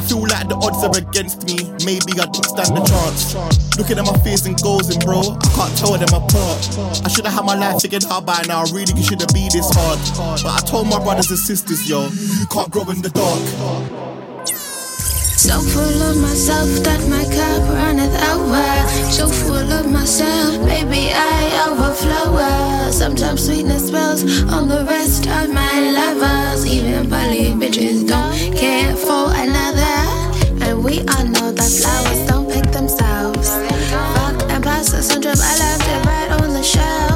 feel 0.09 0.23
like 0.23 0.49
the 0.49 0.57
odds 0.57 0.83
are 0.87 0.97
against 0.97 1.45
me. 1.47 1.59
Maybe 1.85 2.19
I 2.19 2.27
don't 2.27 2.47
stand 2.47 2.79
a 2.79 2.83
chance. 2.87 3.35
Looking 3.77 3.99
at 3.99 4.07
my 4.07 4.17
fears 4.23 4.47
and 4.47 4.57
goals, 4.63 4.89
and 4.95 5.03
bro, 5.05 5.21
I 5.21 5.49
can't 5.55 5.75
tell 5.77 5.93
them 5.99 6.11
apart. 6.15 6.63
I 7.05 7.09
should 7.09 7.27
have 7.27 7.35
had 7.35 7.45
my 7.45 7.57
life 7.57 7.83
figured 7.83 8.05
out 8.07 8.25
by 8.25 8.43
now. 8.47 8.65
Really, 8.71 8.95
it 8.95 9.05
shouldn't 9.05 9.33
be 9.35 9.49
this 9.51 9.69
hard. 9.75 9.99
But 10.43 10.53
I 10.55 10.61
told 10.67 10.89
my 10.89 11.03
brothers 11.03 11.31
and 11.31 11.39
sisters, 11.39 11.89
yo, 11.89 12.09
you 12.09 12.47
can't 12.47 12.71
grow 12.71 12.89
in 12.91 13.03
the 13.03 13.11
dark. 13.11 14.06
So 15.47 15.61
full 15.61 16.03
of 16.03 16.21
myself 16.21 16.69
that 16.83 17.09
my 17.09 17.23
cup 17.23 17.63
runneth 17.71 18.17
over. 18.35 19.13
So 19.13 19.29
full 19.29 19.71
of 19.79 19.89
myself, 19.89 20.59
baby, 20.67 21.13
I 21.15 21.69
overflow. 21.71 22.91
Sometimes 22.91 23.47
sweetness 23.47 23.87
spells 23.87 24.25
on 24.51 24.67
the 24.67 24.85
rest 24.85 25.29
of 25.29 25.49
my 25.55 25.75
lovers. 25.99 26.67
Even 26.67 27.09
bully 27.09 27.55
bitches 27.55 28.09
don't 28.09 28.57
care 28.57 28.97
for 28.97 29.31
another. 29.45 29.97
And 30.67 30.83
we 30.83 30.99
all 31.15 31.25
know 31.25 31.53
that 31.53 31.71
flowers 31.79 32.27
don't 32.27 32.51
pick 32.51 32.73
themselves. 32.73 33.49
Fuck 34.17 34.51
and 34.51 34.65
pass 34.65 34.91
the 34.91 35.01
syndrome, 35.01 35.37
I 35.39 35.59
left 35.63 35.89
it 35.89 36.07
right 36.07 36.43
on 36.43 36.55
the 36.55 36.63
shelf. 36.65 37.16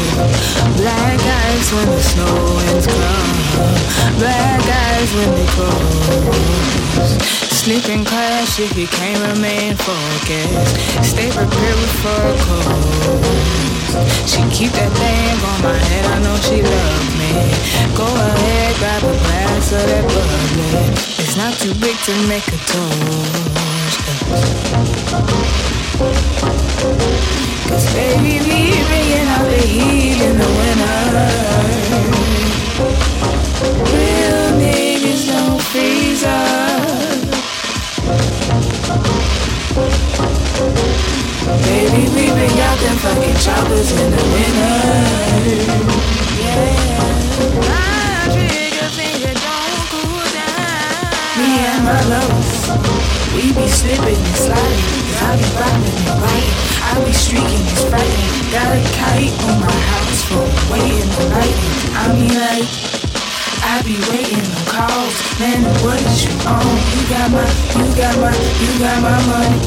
Black 0.77 1.19
eyes 1.19 1.67
when 1.73 1.87
the 1.87 2.01
snow 2.01 2.35
winds 2.57 2.87
come. 2.87 3.39
Black 4.19 4.61
eyes 4.61 5.09
when 5.15 5.29
they 5.35 5.47
close. 5.55 7.15
Sleep 7.61 7.85
and 7.89 8.05
crash 8.05 8.59
if 8.59 8.77
you 8.77 8.87
can't 8.87 9.21
remain 9.33 9.75
focused. 9.75 10.75
Stay 11.05 11.29
prepared 11.31 11.89
for 12.01 12.19
a 12.27 12.35
cold. 12.43 13.71
She 14.25 14.41
keep 14.49 14.71
that 14.71 14.91
thing 14.99 15.37
on 15.51 15.61
my 15.61 15.77
head, 15.77 16.05
I 16.05 16.19
know 16.23 16.35
she 16.37 16.61
love 16.63 17.07
me. 17.19 17.31
Go 17.95 18.07
ahead, 18.07 18.75
grab 18.79 19.03
a 19.03 19.13
glass 19.13 19.71
of 19.73 19.85
that 19.85 20.03
bubbly. 20.09 20.95
It's 21.21 21.35
not 21.37 21.53
too 21.59 21.73
big 21.75 21.97
to 22.07 22.13
make 22.27 22.47
a 22.47 22.57
toast. 22.67 23.41
Cause 26.81 27.85
baby, 27.93 28.41
we 28.41 28.73
out 29.27 29.45
the 29.45 29.61
heat 29.61 30.19
in 30.19 30.37
the 30.37 30.47
winter. 30.57 31.51
Baby, 41.65 42.09
we 42.15 42.25
them 42.81 42.97
fucking 42.97 43.37
choppers 43.45 43.91
in 43.91 44.09
the 44.11 44.23
winter. 44.33 44.77
Yeah. 46.41 46.65
My 47.61 48.25
trigger 48.33 48.89
finger 48.89 49.33
don't 49.37 49.85
cool 49.93 50.25
down. 50.33 51.37
Me 51.37 51.49
and 51.61 51.81
my 51.85 52.01
we 53.35 53.53
be 53.53 53.67
slipping 53.67 54.17
and 54.17 54.35
sliding. 54.35 55.10
I 55.21 55.37
be 55.37 55.47
rocking 55.55 55.97
and 56.01 56.17
writing. 56.21 56.57
I 56.81 56.91
be 57.05 57.13
streaking 57.13 57.61
and 57.61 57.77
spriting. 57.77 58.29
Got 58.51 58.73
a 58.73 58.81
kite 58.97 59.33
on 59.47 59.61
my 59.61 59.79
house 59.93 60.21
for 60.25 60.43
waiting 60.73 61.05
and 61.05 61.29
lighting. 61.29 61.73
I 61.93 62.03
mean 62.17 62.35
like. 62.35 63.01
I 63.63 63.81
be 63.83 63.95
waiting 64.09 64.41
on 64.41 64.65
calls, 64.65 65.15
man. 65.39 65.63
What 65.85 66.01
is 66.01 66.25
you 66.25 66.33
on? 66.49 66.65
You 66.91 67.01
got 67.07 67.31
my, 67.31 67.45
you 67.77 67.95
got 67.95 68.17
my, 68.19 68.33
you 68.59 68.79
got 68.79 69.01
my 69.01 69.15
money. 69.29 69.61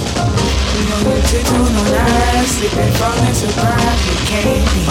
You 0.75 0.83
know 0.91 1.15
you 1.15 1.23
tiptoe 1.23 1.63
on 1.63 1.95
eyes, 1.95 2.51
slipping, 2.51 2.93
falling, 2.95 3.35
surprise. 3.35 4.01
You 4.11 4.17
can't 4.27 4.65
be, 4.75 4.85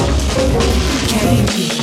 can't 1.10 1.48
be. 1.56 1.83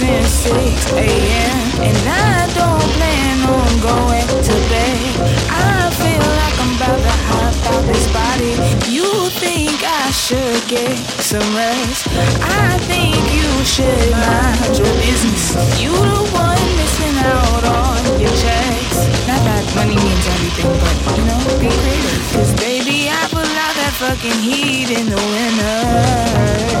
Since 0.00 0.48
6 0.48 0.92
a.m. 0.96 1.60
and 1.84 1.98
I 2.08 2.48
don't 2.56 2.88
plan 2.96 3.36
on 3.44 3.72
going 3.84 4.28
to 4.48 4.54
bed. 4.72 5.12
I 5.52 5.92
feel 6.00 6.24
like 6.40 6.56
I'm 6.56 6.72
about 6.80 7.00
to 7.04 7.16
hop 7.28 7.52
out 7.68 7.84
this 7.84 8.08
body. 8.08 8.56
You 8.88 9.28
think 9.44 9.76
I 9.84 10.08
should 10.08 10.64
get 10.72 10.96
some 11.20 11.44
rest? 11.52 12.08
I 12.40 12.80
think 12.88 13.20
you 13.28 13.44
should 13.68 14.08
mind 14.16 14.72
your 14.80 14.94
business. 15.04 15.52
You 15.76 15.92
the 15.92 16.24
one 16.32 16.68
missing 16.80 17.16
out 17.20 17.64
on 17.68 18.00
your 18.16 18.32
checks. 18.40 19.04
Not 19.28 19.44
that 19.44 19.64
money 19.76 20.00
means 20.00 20.26
everything, 20.32 20.72
but 20.80 20.96
you 21.12 21.24
know, 21.28 21.40
be 21.60 21.68
creative. 21.68 22.24
Cause 22.32 22.52
baby, 22.56 23.12
I 23.12 23.20
pull 23.28 23.44
out 23.44 23.74
that 23.76 23.92
fucking 24.00 24.40
heat 24.48 24.88
in 24.96 25.12
the 25.12 25.20
winter. 25.28 26.80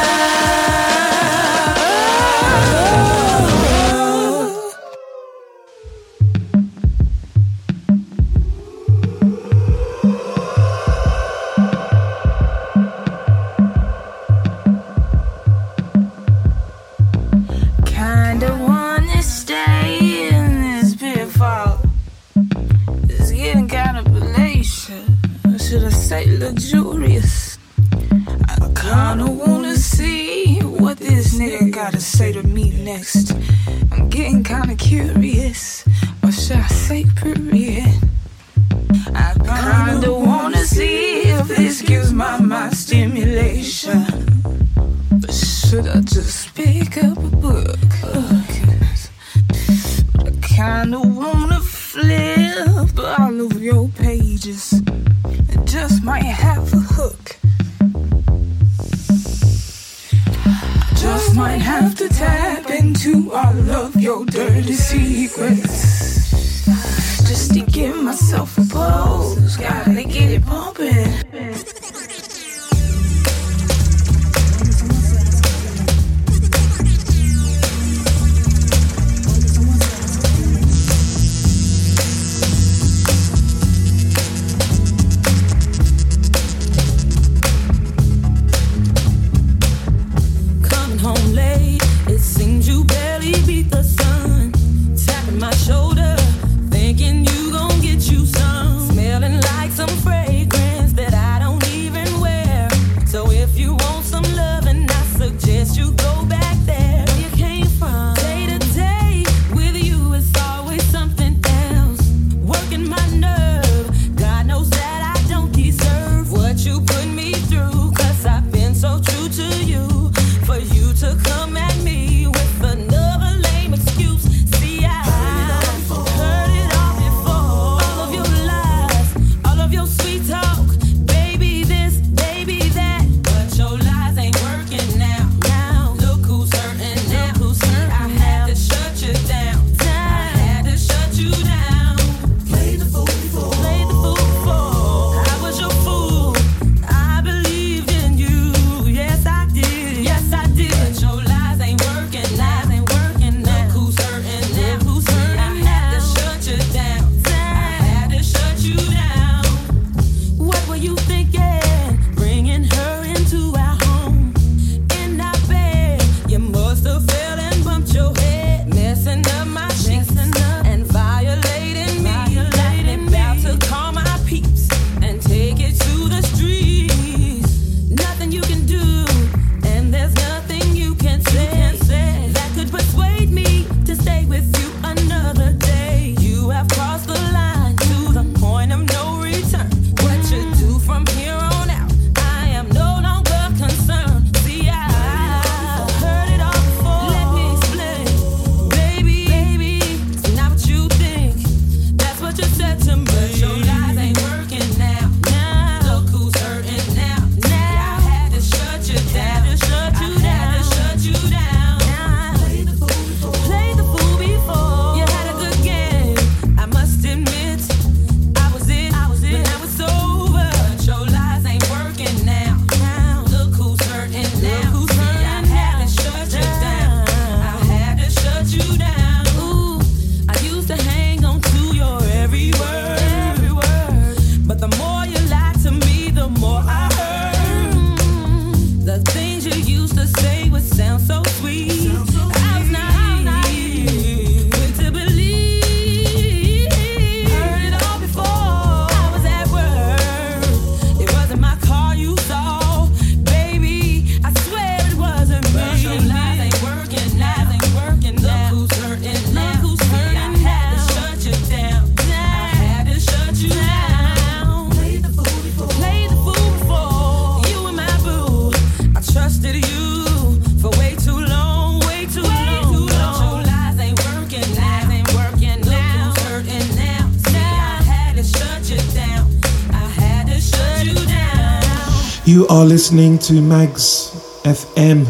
You 282.41 282.47
are 282.47 282.65
listening 282.65 283.19
to 283.19 283.33
Magz 283.33 284.09
FM 284.41 285.05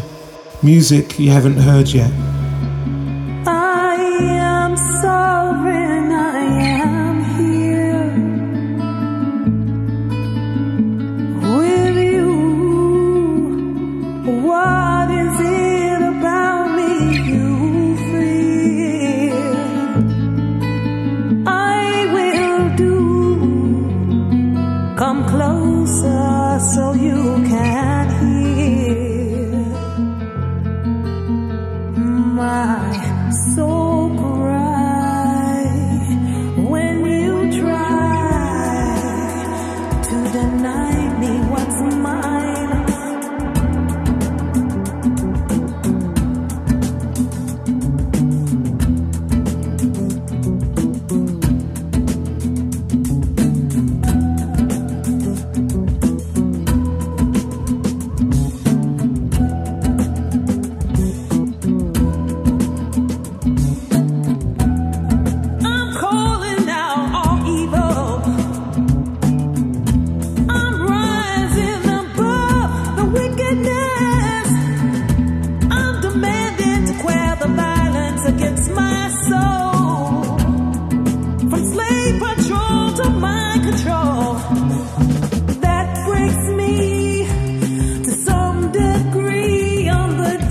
music 0.62 1.18
you 1.18 1.30
haven't 1.30 1.56
heard 1.56 1.88
yet. 1.88 2.31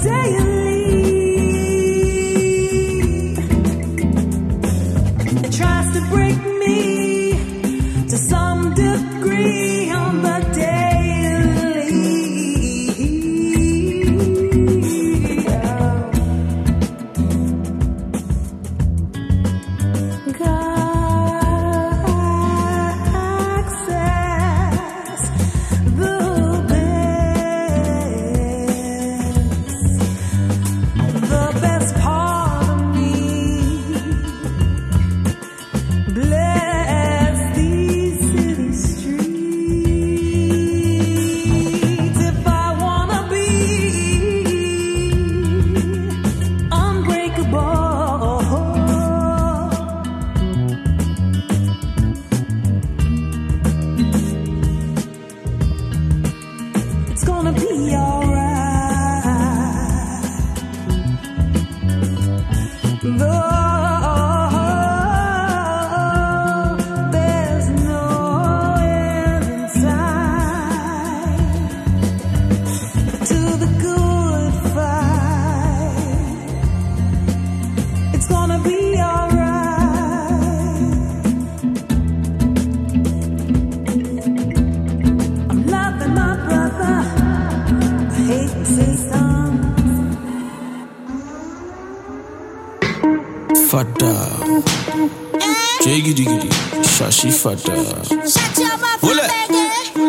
day 0.04 0.51
shashi 97.22 97.32
fada. 97.32 97.74
Wole. 99.02 99.26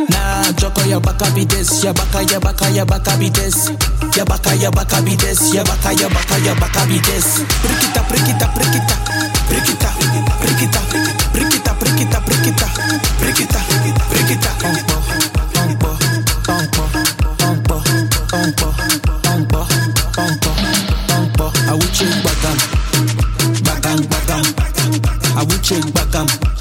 Nah, 0.08 0.52
joko 0.56 0.80
ya 0.88 1.00
baka 1.00 1.30
be 1.34 1.44
this, 1.44 1.84
ya 1.84 1.92
baka 1.92 2.22
ya 2.22 2.40
baka 2.40 2.68
ya 2.70 2.84
baka 2.84 3.16
be 3.18 3.28
this. 3.28 3.70
Ya 4.16 4.24
baka 4.24 4.54
ya 4.54 4.70
baka 4.70 5.02
be 5.02 5.16
this, 5.16 5.52
ya 5.54 5.64
baka 5.64 5.92
ya 5.92 6.08
baka 6.08 6.36
ya 6.38 6.54
baka 6.54 6.86
be 6.86 6.98
this. 7.00 7.44
Prikita 7.62 8.02
prikita 8.08 8.46
prikita. 8.56 8.96
Prikita 9.48 9.88
prikita 10.40 10.72
prikita 11.32 11.70
prikita 11.72 12.18
prikita 12.24 12.68
prikita 13.20 13.60
prikita. 14.08 14.50
Ompo 14.62 14.96
ompo 15.60 15.90
ompo 16.48 16.84
ompo 17.44 17.76
ompo 18.32 18.68
ompo 19.28 19.60
ompo 20.16 20.50
ompo. 21.12 21.46
Awuchi 21.68 22.06
bagam 22.24 22.56
bagam 23.64 23.98
bagam. 24.08 24.44
Awuchi 25.36 25.76
bagam 25.92 26.26
bagam 26.26 26.51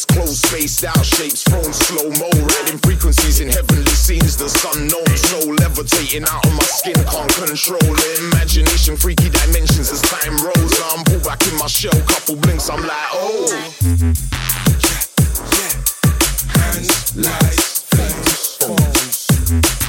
Eyes 0.00 0.06
closed, 0.06 0.46
spaced 0.46 0.84
out, 0.84 1.04
shapes 1.04 1.42
thrown 1.42 1.72
slow-mo. 1.72 2.30
Riding 2.30 2.78
frequencies 2.78 3.40
in 3.40 3.48
heavenly 3.48 3.90
scenes, 3.90 4.34
the 4.36 4.48
sun 4.48 4.86
known. 4.86 5.04
Soul 5.16 5.54
levitating 5.56 6.24
out 6.24 6.46
of 6.46 6.52
my 6.54 6.64
skin, 6.64 6.94
can't 6.94 7.32
control 7.34 7.80
it. 7.82 8.18
Imagination, 8.32 8.96
freaky 8.96 9.28
dimensions 9.28 9.90
as 9.92 10.00
time 10.00 10.38
rolls. 10.38 10.80
I'm 10.92 11.04
pulled 11.04 11.24
back 11.24 11.46
in 11.46 11.56
my 11.58 11.66
shell, 11.66 11.92
couple 12.06 12.36
blinks, 12.36 12.70
I'm 12.70 12.80
like, 12.80 13.10
oh. 13.12 13.52
Hands, 16.54 17.16
lights, 17.16 17.82
flames, 17.90 18.56
phones. 18.56 19.79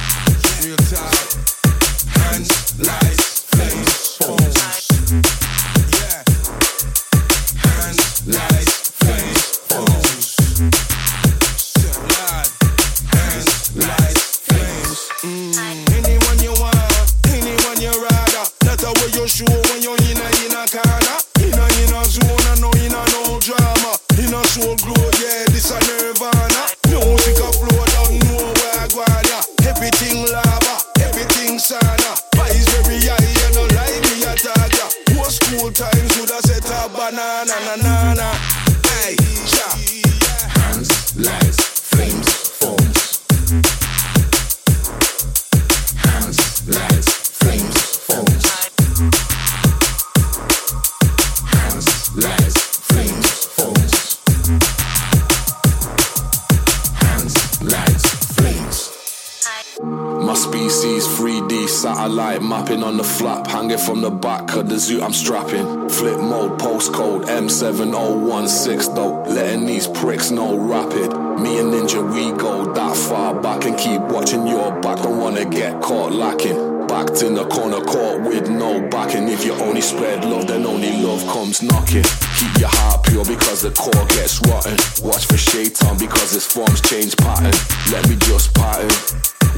Zoo 64.82 65.00
I'm 65.00 65.12
strapping. 65.12 65.88
Flip 65.88 66.18
mode, 66.18 66.58
postcode 66.58 67.26
M7016 67.26 68.94
though, 68.94 69.22
letting 69.32 69.64
these 69.64 69.86
pricks 69.86 70.30
know 70.30 70.58
rapid. 70.58 71.08
Me 71.40 71.60
and 71.60 71.72
Ninja, 71.72 72.02
we 72.12 72.36
go 72.36 72.72
that 72.72 72.96
far 72.96 73.40
back 73.40 73.64
and 73.64 73.78
keep 73.78 74.00
watching 74.00 74.46
your 74.46 74.72
back, 74.80 74.98
don't 75.02 75.18
wanna 75.18 75.44
get 75.44 75.80
caught 75.80 76.12
lacking. 76.12 76.86
Backed 76.88 77.22
in 77.22 77.34
the 77.34 77.46
corner 77.46 77.80
court 77.80 78.22
with 78.22 78.50
no 78.50 78.86
backing. 78.88 79.28
If 79.28 79.44
you 79.44 79.54
only 79.54 79.80
spread 79.80 80.24
love, 80.24 80.46
then 80.48 80.66
only 80.66 80.92
love 81.00 81.24
comes 81.32 81.62
knocking. 81.62 82.04
Keep 82.38 82.58
your 82.58 82.68
heart 82.68 83.06
pure 83.06 83.24
because 83.24 83.62
the 83.62 83.70
core 83.70 84.06
gets 84.08 84.40
rotten. 84.48 84.76
Watch 85.06 85.26
for 85.26 85.38
shaitan 85.38 85.96
because 85.96 86.32
his 86.32 86.44
forms 86.44 86.80
change 86.82 87.16
pattern. 87.16 87.54
Let 87.92 88.08
me 88.08 88.16
just 88.16 88.52
pattern. 88.54 88.90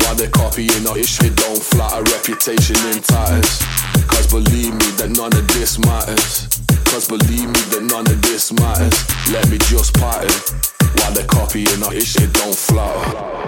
While 0.04 0.14
they're 0.14 0.30
copying 0.30 0.86
our 0.86 1.02
shit 1.02 1.34
don't 1.34 1.62
flatter 1.62 2.02
reputation 2.12 2.76
in 2.92 3.00
tatters. 3.00 3.83
Cause 4.08 4.26
believe 4.26 4.72
me 4.74 4.88
that 4.98 5.10
none 5.16 5.32
of 5.32 5.46
this 5.48 5.78
matters. 5.78 6.48
Cause 6.86 7.08
believe 7.08 7.48
me 7.48 7.60
that 7.72 7.82
none 7.90 8.06
of 8.06 8.22
this 8.22 8.52
matters. 8.52 8.96
Let 9.32 9.48
me 9.50 9.58
just 9.58 9.94
pattern. 9.94 10.34
While 10.98 11.12
they're 11.12 11.26
copying 11.26 11.82
our 11.82 11.92
shit 12.00 12.32
don't 12.32 12.54
flatter. 12.54 13.44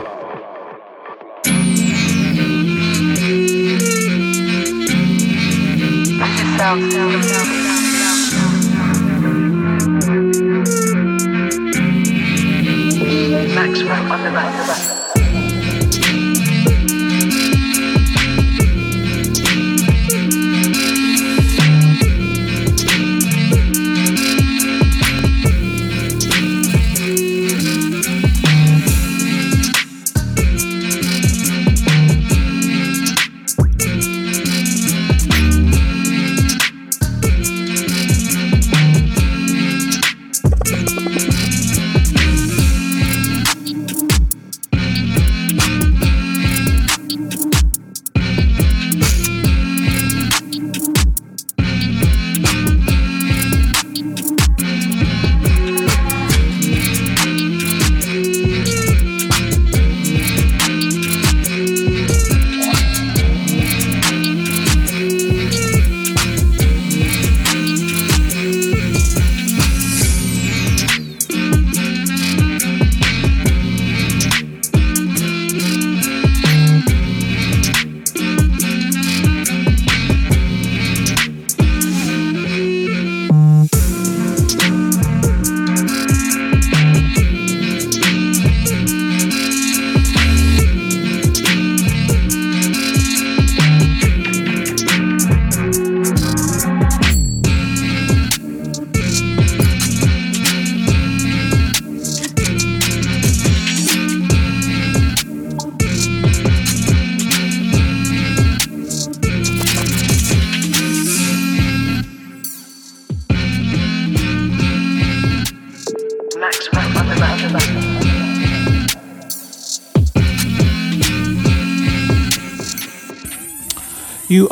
Maxwell 6.58 7.55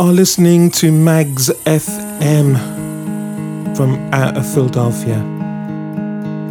are 0.05 0.13
listening 0.13 0.71
to 0.71 0.93
Magz 0.93 1.49
FM 1.65 2.57
from 3.75 3.97
out 4.13 4.37
of 4.37 4.45
Philadelphia. 4.53 5.19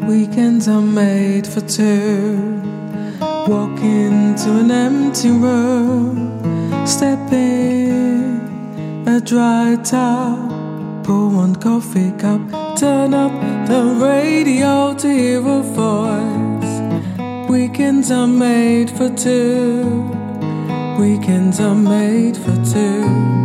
Weekends 0.08 0.68
are 0.68 0.82
made 0.82 1.46
for 1.46 1.62
two. 1.62 2.60
Walk 3.48 3.80
into 3.80 4.50
an 4.58 4.72
empty 4.72 5.30
room. 5.30 6.18
Step 6.88 7.32
in 7.32 9.04
a 9.08 9.22
dry 9.22 9.78
towel. 9.84 10.50
Pour 11.04 11.30
one 11.30 11.56
coffee 11.56 12.12
cup. 12.14 12.42
Turn 12.76 13.14
up 13.14 13.34
the 13.68 13.84
radio 14.04 14.96
to 14.96 15.08
hear 15.08 15.42
a 15.60 15.62
voice. 15.62 16.76
Weekends 17.48 18.10
are 18.10 18.26
made 18.28 18.90
for 18.90 19.10
two. 19.10 20.10
Weekends 21.00 21.60
are 21.60 21.76
made 21.76 22.36
for 22.36 22.56
two. 22.66 23.43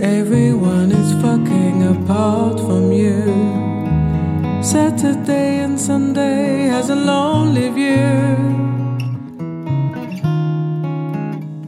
Everyone 0.00 0.92
is 0.92 1.12
fucking 1.20 1.82
apart 1.82 2.60
from 2.60 2.92
you. 2.92 3.24
Saturday 4.62 5.58
and 5.58 5.80
Sunday 5.80 6.68
has 6.68 6.88
a 6.88 6.94
lonely 6.94 7.68
view. 7.70 8.36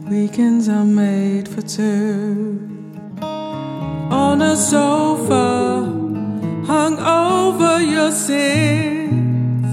Weekends 0.09 0.69
are 0.69 0.85
made 0.85 1.49
for 1.49 1.61
two. 1.61 2.69
On 3.21 4.41
a 4.41 4.55
sofa, 4.55 5.83
hung 6.65 6.99
over 6.99 7.81
your 7.81 8.11
sins, 8.11 9.65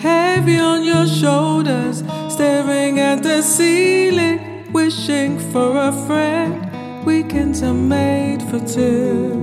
heavy 0.00 0.58
on 0.58 0.84
your 0.84 1.06
shoulders, 1.06 2.02
staring 2.30 2.98
at 2.98 3.22
the 3.22 3.42
ceiling, 3.42 4.72
wishing 4.72 5.38
for 5.38 5.76
a 5.76 5.92
friend. 6.06 6.63
Weekends 7.04 7.62
are 7.62 7.74
made 7.74 8.42
for 8.42 8.60
two. 8.60 9.34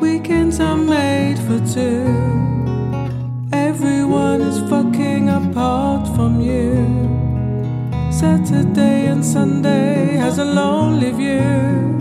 Weekends 0.00 0.58
are 0.58 0.76
made 0.76 1.38
for 1.38 1.58
two. 1.74 2.06
Everyone 3.52 4.40
is 4.40 4.58
fucking 4.70 5.28
apart 5.28 6.06
from 6.16 6.40
you. 6.40 6.72
Saturday 8.10 9.06
and 9.06 9.22
Sunday 9.22 10.16
has 10.16 10.38
a 10.38 10.44
lonely 10.44 11.10
view. 11.12 11.96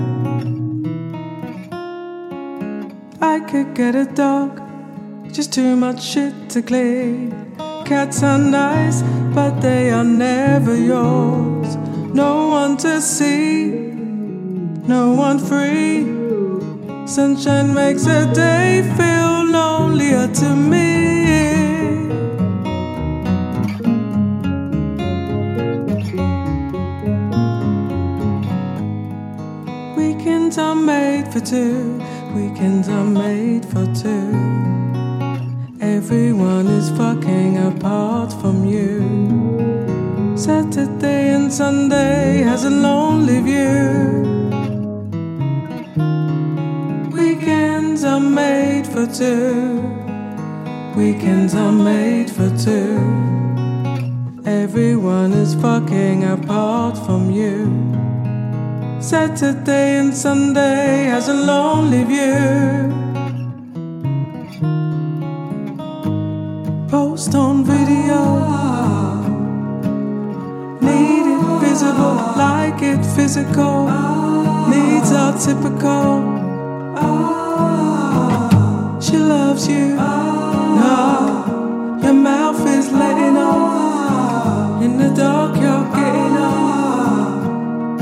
I 3.21 3.41
could 3.41 3.73
get 3.75 3.93
a 3.95 4.05
dog, 4.05 4.61
just 5.33 5.51
too 5.51 5.75
much 5.75 6.01
shit 6.01 6.49
to 6.51 6.61
clean. 6.61 7.33
Cats 7.83 8.23
are 8.23 8.39
nice, 8.39 9.03
but 9.33 9.59
they 9.59 9.91
are 9.91 10.05
never 10.05 10.75
yours. 10.75 11.75
No 12.13 12.47
one 12.47 12.77
to 12.77 13.01
see, 13.01 13.84
no 14.87 15.13
one 15.13 15.39
free. 15.39 16.05
Sunshine 17.07 17.73
makes 17.73 18.05
a 18.05 18.31
day 18.33 18.81
feel 18.97 19.45
lonelier 19.45 20.27
to 20.27 20.55
me. 20.55 20.85
Weekends 29.95 30.57
are 30.57 30.75
made 30.75 31.27
for 31.31 31.39
two. 31.39 32.01
Weekends 32.35 32.87
are 32.89 33.05
made 33.05 33.65
for 33.65 33.85
two. 33.93 34.33
Everyone 35.81 36.67
is 36.67 36.89
fucking 36.91 37.57
apart 37.57 38.31
from 38.33 38.65
you. 38.65 40.35
Saturday 40.37 41.29
and 41.29 41.51
Sunday 41.51 42.43
has 42.43 42.65
a 42.65 42.69
lonely 42.69 43.41
view. 43.41 44.34
For 48.95 49.05
two. 49.07 49.81
Weekends 50.95 51.53
are 51.53 51.71
made 51.73 52.29
for 52.31 52.49
two. 52.57 52.95
Everyone 54.45 55.33
is 55.33 55.53
fucking 55.55 56.23
apart 56.23 56.97
from 57.05 57.29
you. 57.29 57.57
Saturday 59.01 59.97
and 59.97 60.15
Sunday 60.15 61.07
has 61.13 61.27
a 61.27 61.33
lonely 61.33 62.05
view. 62.05 62.89
Post 66.89 67.35
on 67.35 67.65
video. 67.65 68.21
Need 70.79 71.25
it 71.35 71.43
visible, 71.67 72.15
like 72.37 72.81
it 72.81 73.03
physical. 73.17 73.89
Needs 74.69 75.11
are 75.11 75.37
typical. 75.37 76.35
She 79.05 79.17
loves 79.17 79.67
you. 79.67 79.95
No, 79.95 81.99
your 82.01 82.13
mouth 82.13 82.65
is 82.65 82.91
letting 82.91 83.37
on. 83.37 84.81
In 84.81 84.97
the 84.97 85.09
dark, 85.09 85.55
you're 85.57 85.85
getting 85.95 86.37
on. 86.37 88.01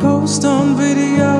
Post 0.00 0.46
on 0.46 0.76
video. 0.78 1.33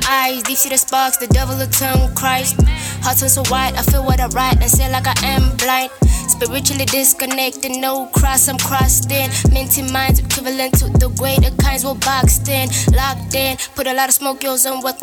My 0.00 0.08
eyes, 0.10 0.42
deep 0.42 0.56
see 0.56 0.68
the 0.68 0.78
sparks, 0.78 1.16
the 1.16 1.26
devil 1.28 1.58
a 1.60 1.66
tongue 1.66 2.14
Christ. 2.14 2.60
Heart 3.02 3.18
turn 3.18 3.28
so 3.28 3.42
white, 3.44 3.74
I 3.76 3.82
feel 3.82 4.04
what 4.04 4.20
I 4.20 4.26
write 4.28 4.60
and 4.60 4.70
say 4.70 4.90
like 4.90 5.06
I 5.06 5.14
am 5.24 5.56
blind. 5.56 5.90
Spiritually 6.28 6.84
disconnected, 6.84 7.76
no 7.76 8.06
cross, 8.06 8.48
I'm 8.48 8.58
crossed 8.58 9.10
in. 9.10 9.30
Minty 9.52 9.82
minds 9.90 10.20
equivalent 10.20 10.74
to 10.78 10.88
the 10.88 11.08
greater 11.18 11.54
kinds, 11.56 11.84
we're 11.84 11.94
boxed 11.94 12.48
in, 12.48 12.68
locked 12.94 13.34
in. 13.34 13.56
Put 13.74 13.86
a 13.86 13.94
lot 13.94 14.08
of 14.08 14.14
smoke, 14.14 14.42
yours 14.42 14.66
on 14.66 14.82
what 14.82 14.98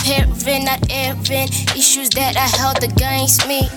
comparing, 0.00 0.64
not 0.64 0.80
airing. 0.90 1.48
Issues 1.76 2.08
that 2.10 2.36
I 2.36 2.46
held 2.58 2.82
against 2.82 3.46
me. 3.46 3.68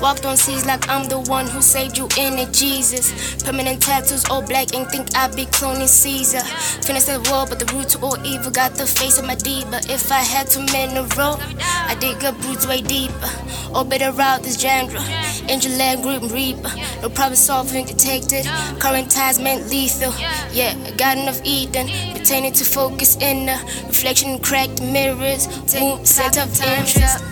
Walked 0.00 0.24
on 0.24 0.36
seas 0.36 0.64
like 0.64 0.88
I'm 0.88 1.08
the 1.08 1.18
one 1.18 1.46
who 1.48 1.60
saved 1.60 1.98
you 1.98 2.04
in 2.16 2.38
it, 2.38 2.52
Jesus. 2.52 3.42
Permanent 3.42 3.82
tattoos, 3.82 4.24
all 4.30 4.42
black, 4.42 4.72
and 4.74 4.86
think 4.88 5.08
I 5.16 5.26
be 5.28 5.46
cloning 5.46 5.88
Caesar. 5.88 6.40
Finished 6.86 7.06
the 7.06 7.18
war, 7.30 7.46
but 7.48 7.58
the 7.58 7.66
root 7.74 7.88
to 7.90 7.98
all 8.00 8.16
evil 8.24 8.52
got 8.52 8.74
the 8.74 8.86
face 8.86 9.18
of 9.18 9.26
my 9.26 9.34
diva. 9.34 9.80
If 9.88 10.12
I 10.12 10.20
had 10.20 10.46
to 10.48 10.60
mineral, 10.60 11.38
I 11.40 11.96
dig 11.98 12.24
up 12.24 12.40
roots 12.44 12.66
way 12.66 12.80
deeper. 12.80 13.28
Or 13.74 13.84
better 13.84 14.12
route 14.12 14.44
this 14.44 14.58
genre. 14.58 15.02
Angel 15.48 15.72
land 15.72 16.02
group 16.02 16.30
reaper. 16.30 16.70
No 17.02 17.08
problem 17.08 17.34
solving 17.34 17.86
detected. 17.86 18.46
Current 18.78 19.10
ties 19.10 19.40
meant 19.40 19.68
lethal. 19.68 20.12
Yeah, 20.52 20.74
I 20.86 20.92
got 20.92 21.18
enough 21.18 21.40
Eden. 21.42 21.88
Pertaining 22.16 22.52
to 22.52 22.64
focus 22.64 23.16
in 23.16 23.46
the 23.46 23.58
reflection, 23.86 24.38
cracked 24.38 24.80
mirrors. 25.18 25.48
Moon, 25.74 26.04
center 26.04 26.42
of 26.42 26.60
interest. 26.62 27.24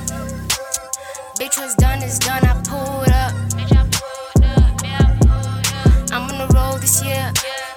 Bitch, 1.39 1.59
what's 1.59 1.74
done 1.76 2.03
is 2.03 2.18
done. 2.18 2.43
I 2.45 2.55
pulled 2.66 3.11
up. 3.11 3.32
I'm 6.12 6.30
on 6.30 6.39
the 6.39 6.47
road 6.55 6.80
this 6.80 7.03
year. 7.05 7.32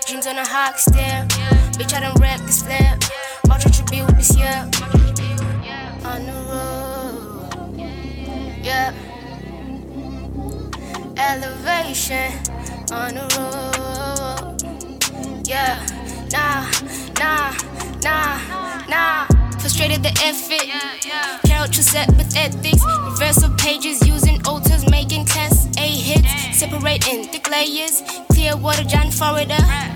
Dreams 0.08 0.28
on 0.28 0.38
a 0.38 0.46
hawk 0.46 0.78
stair. 0.78 1.26
Bitch, 1.78 1.94
I 1.94 2.00
done 2.02 2.16
wrecked 2.20 2.46
this 2.46 2.62
flare. 2.64 2.98
Watch 3.46 3.64
tribute 3.76 4.08
this 4.18 4.36
year. 4.38 4.70
On 6.06 6.26
the 6.26 6.34
road. 6.50 7.80
Yeah. 8.64 8.94
Elevation. 11.18 12.32
On 12.92 13.14
the 13.14 13.26
road. 13.38 14.62
Yeah. 15.48 15.86
Nah, 16.32 16.70
nah, 17.20 17.54
nah, 18.04 18.40
nah. 18.88 19.28
Frustrated 19.80 20.04
the 20.04 20.12
effort. 20.28 21.48
Carol 21.48 21.72
set 21.72 22.10
with 22.18 22.36
ethics. 22.36 22.84
Reversal 23.06 23.52
pages 23.52 24.06
using 24.06 24.46
alters, 24.46 24.84
making 24.92 25.24
class 25.24 25.70
A 25.78 25.88
hits. 25.88 26.60
Separating 26.60 27.24
thick 27.24 27.50
layers. 27.50 28.04
Clear 28.30 28.58
water, 28.58 28.84
John 28.84 29.10
Florida. 29.10 29.56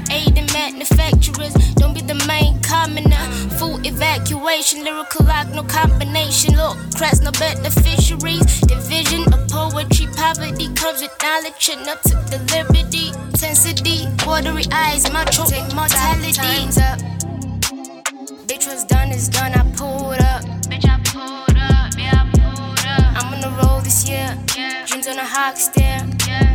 Aiding 0.10 0.48
manufacturers. 0.54 1.54
Don't 1.76 1.94
be 1.94 2.00
the 2.00 2.16
main 2.26 2.62
commoner. 2.62 3.28
Full 3.60 3.86
evacuation. 3.86 4.86
Lyrical 4.86 5.26
lock, 5.26 5.50
no 5.50 5.64
combination. 5.64 6.56
Look, 6.56 6.78
cracks, 6.96 7.20
no 7.20 7.32
beneficiaries. 7.32 8.62
Division 8.62 9.34
of 9.34 9.50
poetry. 9.50 10.08
Poverty 10.16 10.74
comes 10.76 11.02
with 11.02 11.12
knowledge. 11.22 11.70
And 11.74 11.90
up 11.90 12.02
to 12.04 12.16
the 12.32 12.40
liberty. 12.56 13.10
Intensity. 13.36 14.08
Watery 14.26 14.64
eyes. 14.72 15.12
My 15.12 15.26
throat. 15.26 15.52
Mortality. 15.76 16.32
Time's 16.32 16.78
up. 16.78 17.00
Bitch, 18.48 18.68
what's 18.68 18.84
done 18.84 19.10
is 19.12 19.30
done. 19.30 19.54
I 19.54 19.64
pulled 19.78 20.20
up. 20.20 20.44
Bitch, 20.68 20.84
I 20.84 21.00
pulled 21.06 21.58
up. 21.58 21.94
Yeah, 21.98 22.12
I 22.12 22.30
pulled 22.36 22.80
up. 22.86 23.24
I'm 23.24 23.34
on 23.34 23.40
the 23.40 23.50
road 23.64 23.86
this 23.86 24.10
year. 24.10 24.38
Dreams 24.86 25.08
on 25.08 25.18
a 25.18 25.26
hawk 25.26 25.56
stair. 25.56 26.02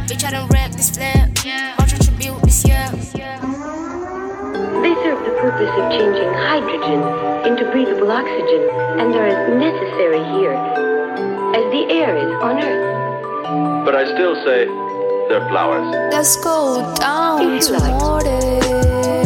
Bitch, 0.04 0.22
I 0.22 0.30
done 0.32 0.48
wrecked 0.48 0.76
this 0.76 0.90
flare. 0.90 1.30
Watch 1.78 1.96
tribute 2.04 2.42
this 2.42 2.62
year. 2.66 2.84
They 4.82 4.94
serve 5.00 5.24
the 5.24 5.34
purpose 5.40 5.72
of 5.80 5.90
changing 5.90 6.32
hydrogen 6.34 7.00
into 7.48 7.64
breathable 7.72 8.12
oxygen 8.12 8.68
and 9.00 9.14
are 9.14 9.26
as 9.26 9.48
necessary 9.56 10.22
here 10.36 10.52
as 11.56 11.64
the 11.72 11.86
air 11.88 12.16
is 12.16 12.32
on 12.42 12.58
Earth. 12.60 13.84
But 13.86 13.94
I 13.94 14.04
still 14.04 14.34
say 14.44 14.66
they're 15.28 15.48
flowers. 15.48 15.88
Let's 16.12 16.36
go 16.36 16.94
down 16.96 17.56
If 17.56 17.66
to 17.66 17.72
you 17.72 17.78
like. 17.78 19.17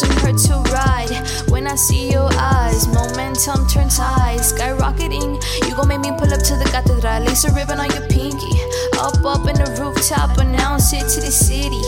Doesn't 0.00 0.20
hurt 0.20 0.36
to 0.36 0.54
ride. 0.72 1.48
When 1.48 1.66
I 1.66 1.74
see 1.74 2.10
your 2.10 2.28
eyes, 2.34 2.86
momentum 2.88 3.66
turns 3.66 3.96
high, 3.96 4.36
skyrocketing. 4.36 5.40
You 5.66 5.74
gon' 5.74 5.88
make 5.88 6.00
me 6.00 6.10
pull 6.10 6.32
up 6.32 6.42
to 6.42 6.56
the 6.56 6.68
cathedral, 6.70 7.20
lace 7.20 7.44
a 7.44 7.52
ribbon 7.54 7.80
on 7.80 7.88
your 7.90 8.06
pinky. 8.08 8.60
Up, 8.98 9.24
up 9.24 9.48
in 9.48 9.56
the 9.56 9.76
rooftop, 9.80 10.36
announce 10.36 10.92
it 10.92 11.08
to 11.14 11.20
the 11.20 11.32
city. 11.32 11.80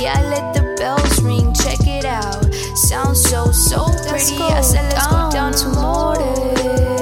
Yeah, 0.00 0.14
I 0.16 0.22
let 0.30 0.54
the 0.54 0.76
bells 0.78 1.20
ring, 1.22 1.52
check 1.54 1.80
it 1.86 2.04
out. 2.04 2.44
Sounds 2.76 3.20
so, 3.22 3.50
so 3.50 3.86
pretty. 4.06 4.36
I 4.36 4.60
said, 4.60 4.84
let's 4.92 5.06
go 5.08 5.30
down 5.32 5.52
to 5.52 5.68
morning. 5.70 6.95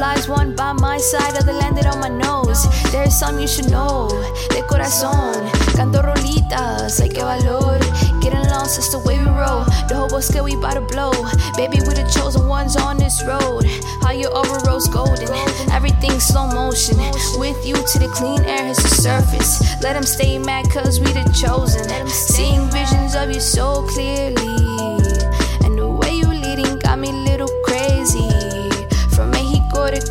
Butterflies, 0.00 0.28
one 0.30 0.54
by 0.56 0.72
my 0.72 0.96
side, 0.96 1.36
other 1.36 1.52
landed 1.52 1.84
on 1.84 2.00
my 2.00 2.08
nose. 2.08 2.66
There's 2.90 3.14
some 3.14 3.38
you 3.38 3.46
should 3.46 3.70
know. 3.70 4.08
De 4.48 4.62
corazón, 4.62 5.34
canto 5.76 6.00
rolitas, 6.00 6.98
hay 7.00 7.10
que 7.10 7.22
valor. 7.22 7.78
Getting 8.22 8.48
lost, 8.48 8.78
it's 8.78 8.92
the 8.92 8.98
way 9.00 9.18
we 9.18 9.26
roll. 9.26 9.64
The 9.88 9.96
whole 9.96 10.08
bosque 10.08 10.42
we 10.42 10.56
bout 10.56 10.74
to 10.74 10.80
blow. 10.80 11.12
Baby, 11.54 11.80
we 11.84 11.92
the 11.92 12.10
chosen 12.14 12.48
ones 12.48 12.76
on 12.76 12.96
this 12.96 13.22
road. 13.26 13.66
How 14.00 14.12
your 14.12 14.34
over 14.34 14.58
rose 14.64 14.88
golden. 14.88 15.28
Everything 15.70 16.18
slow 16.18 16.46
motion. 16.46 16.96
With 17.36 17.60
you 17.66 17.74
to 17.74 17.98
the 17.98 18.08
clean 18.16 18.40
air 18.44 18.64
hits 18.64 18.82
the 18.82 18.88
surface. 18.88 19.60
Let 19.82 19.92
them 19.92 20.04
stay 20.04 20.38
mad 20.38 20.70
cause 20.70 20.98
we 20.98 21.12
the 21.12 21.28
chosen. 21.36 21.84
Seeing 22.08 22.70
visions 22.70 23.14
of 23.14 23.28
you 23.28 23.40
so 23.40 23.86
clearly. 23.88 24.69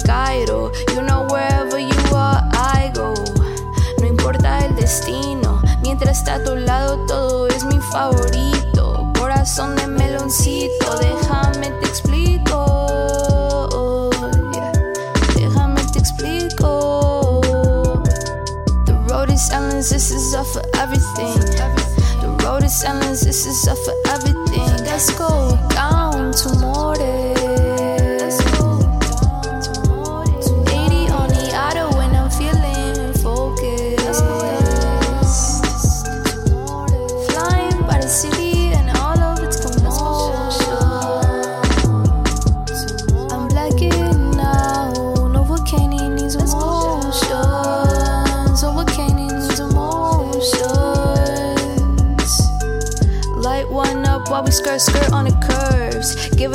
You 0.10 1.04
know 1.04 1.28
wherever 1.30 1.78
you 1.78 1.94
are, 2.16 2.42
I 2.54 2.92
go. 2.96 3.14
No 4.00 4.08
importa 4.08 4.66
el 4.66 4.76
destino, 4.76 5.62
mientras 5.84 6.18
está 6.18 6.34
a 6.36 6.44
tu 6.44 6.56
lado 6.56 7.06
todo 7.06 7.48
es 7.48 7.64
mi 7.66 7.78
favorito. 7.92 9.14
Corazón 9.20 9.76
de 9.76 9.86
meloncito, 9.86 10.98
déjame 10.98 11.70
te 11.80 11.86
explico. 11.86 14.10
Yeah. 14.52 14.72
Déjame 15.36 15.84
te 15.94 16.00
explico. 16.00 17.42
The 18.86 18.94
road 19.10 19.30
is 19.30 19.52
endless, 19.52 19.92
this 19.92 20.10
is 20.10 20.34
up 20.34 20.48
for 20.48 20.64
everything. 20.80 21.40
The 22.22 22.30
road 22.44 22.64
is 22.64 22.84
endless, 22.84 23.22
this 23.22 23.46
is 23.46 23.68
up 23.68 23.78
for 23.86 23.94
everything. 24.12 24.86
Let's 24.86 25.12
go 25.16 25.56
down 25.70 26.32
to 26.32 26.50
morning. 26.58 27.19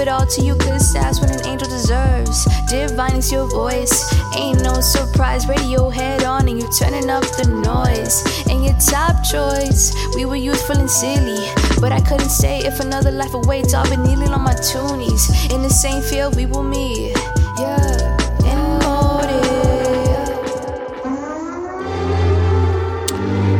it 0.04 0.08
all 0.08 0.26
to 0.26 0.42
you, 0.42 0.54
cause 0.56 0.92
that's 0.92 1.18
what 1.20 1.30
an 1.30 1.46
angel 1.46 1.66
deserves. 1.66 2.46
Divine 2.68 3.16
is 3.16 3.32
your 3.32 3.48
voice, 3.48 4.12
ain't 4.36 4.62
no 4.62 4.80
surprise. 4.80 5.48
Radio 5.48 5.88
head 5.88 6.24
on, 6.24 6.46
and 6.46 6.60
you 6.60 6.68
turning 6.78 7.08
up 7.08 7.24
the 7.38 7.48
noise. 7.48 8.20
And 8.50 8.62
your 8.62 8.76
top 8.78 9.24
choice, 9.24 9.94
we 10.14 10.26
were 10.26 10.36
youthful 10.36 10.76
and 10.76 10.90
silly. 10.90 11.48
But 11.80 11.92
I 11.92 12.00
couldn't 12.00 12.28
say 12.28 12.58
if 12.58 12.80
another 12.80 13.10
life 13.10 13.32
awaits. 13.32 13.72
I'll 13.72 13.88
be 13.88 13.96
kneeling 13.96 14.28
on 14.28 14.42
my 14.42 14.54
tunies. 14.54 15.24
In 15.50 15.62
the 15.62 15.70
same 15.70 16.02
field, 16.02 16.36
we 16.36 16.44
will 16.44 16.62
meet. 16.62 17.16
Yeah. 17.58 17.94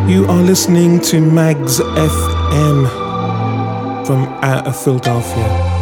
You 0.07 0.27
are 0.27 0.43
listening 0.43 1.01
to 1.09 1.17
Magz 1.17 1.81
FM 1.81 2.87
from 4.07 4.25
out 4.45 4.67
of 4.67 4.77
Philadelphia. 4.79 5.74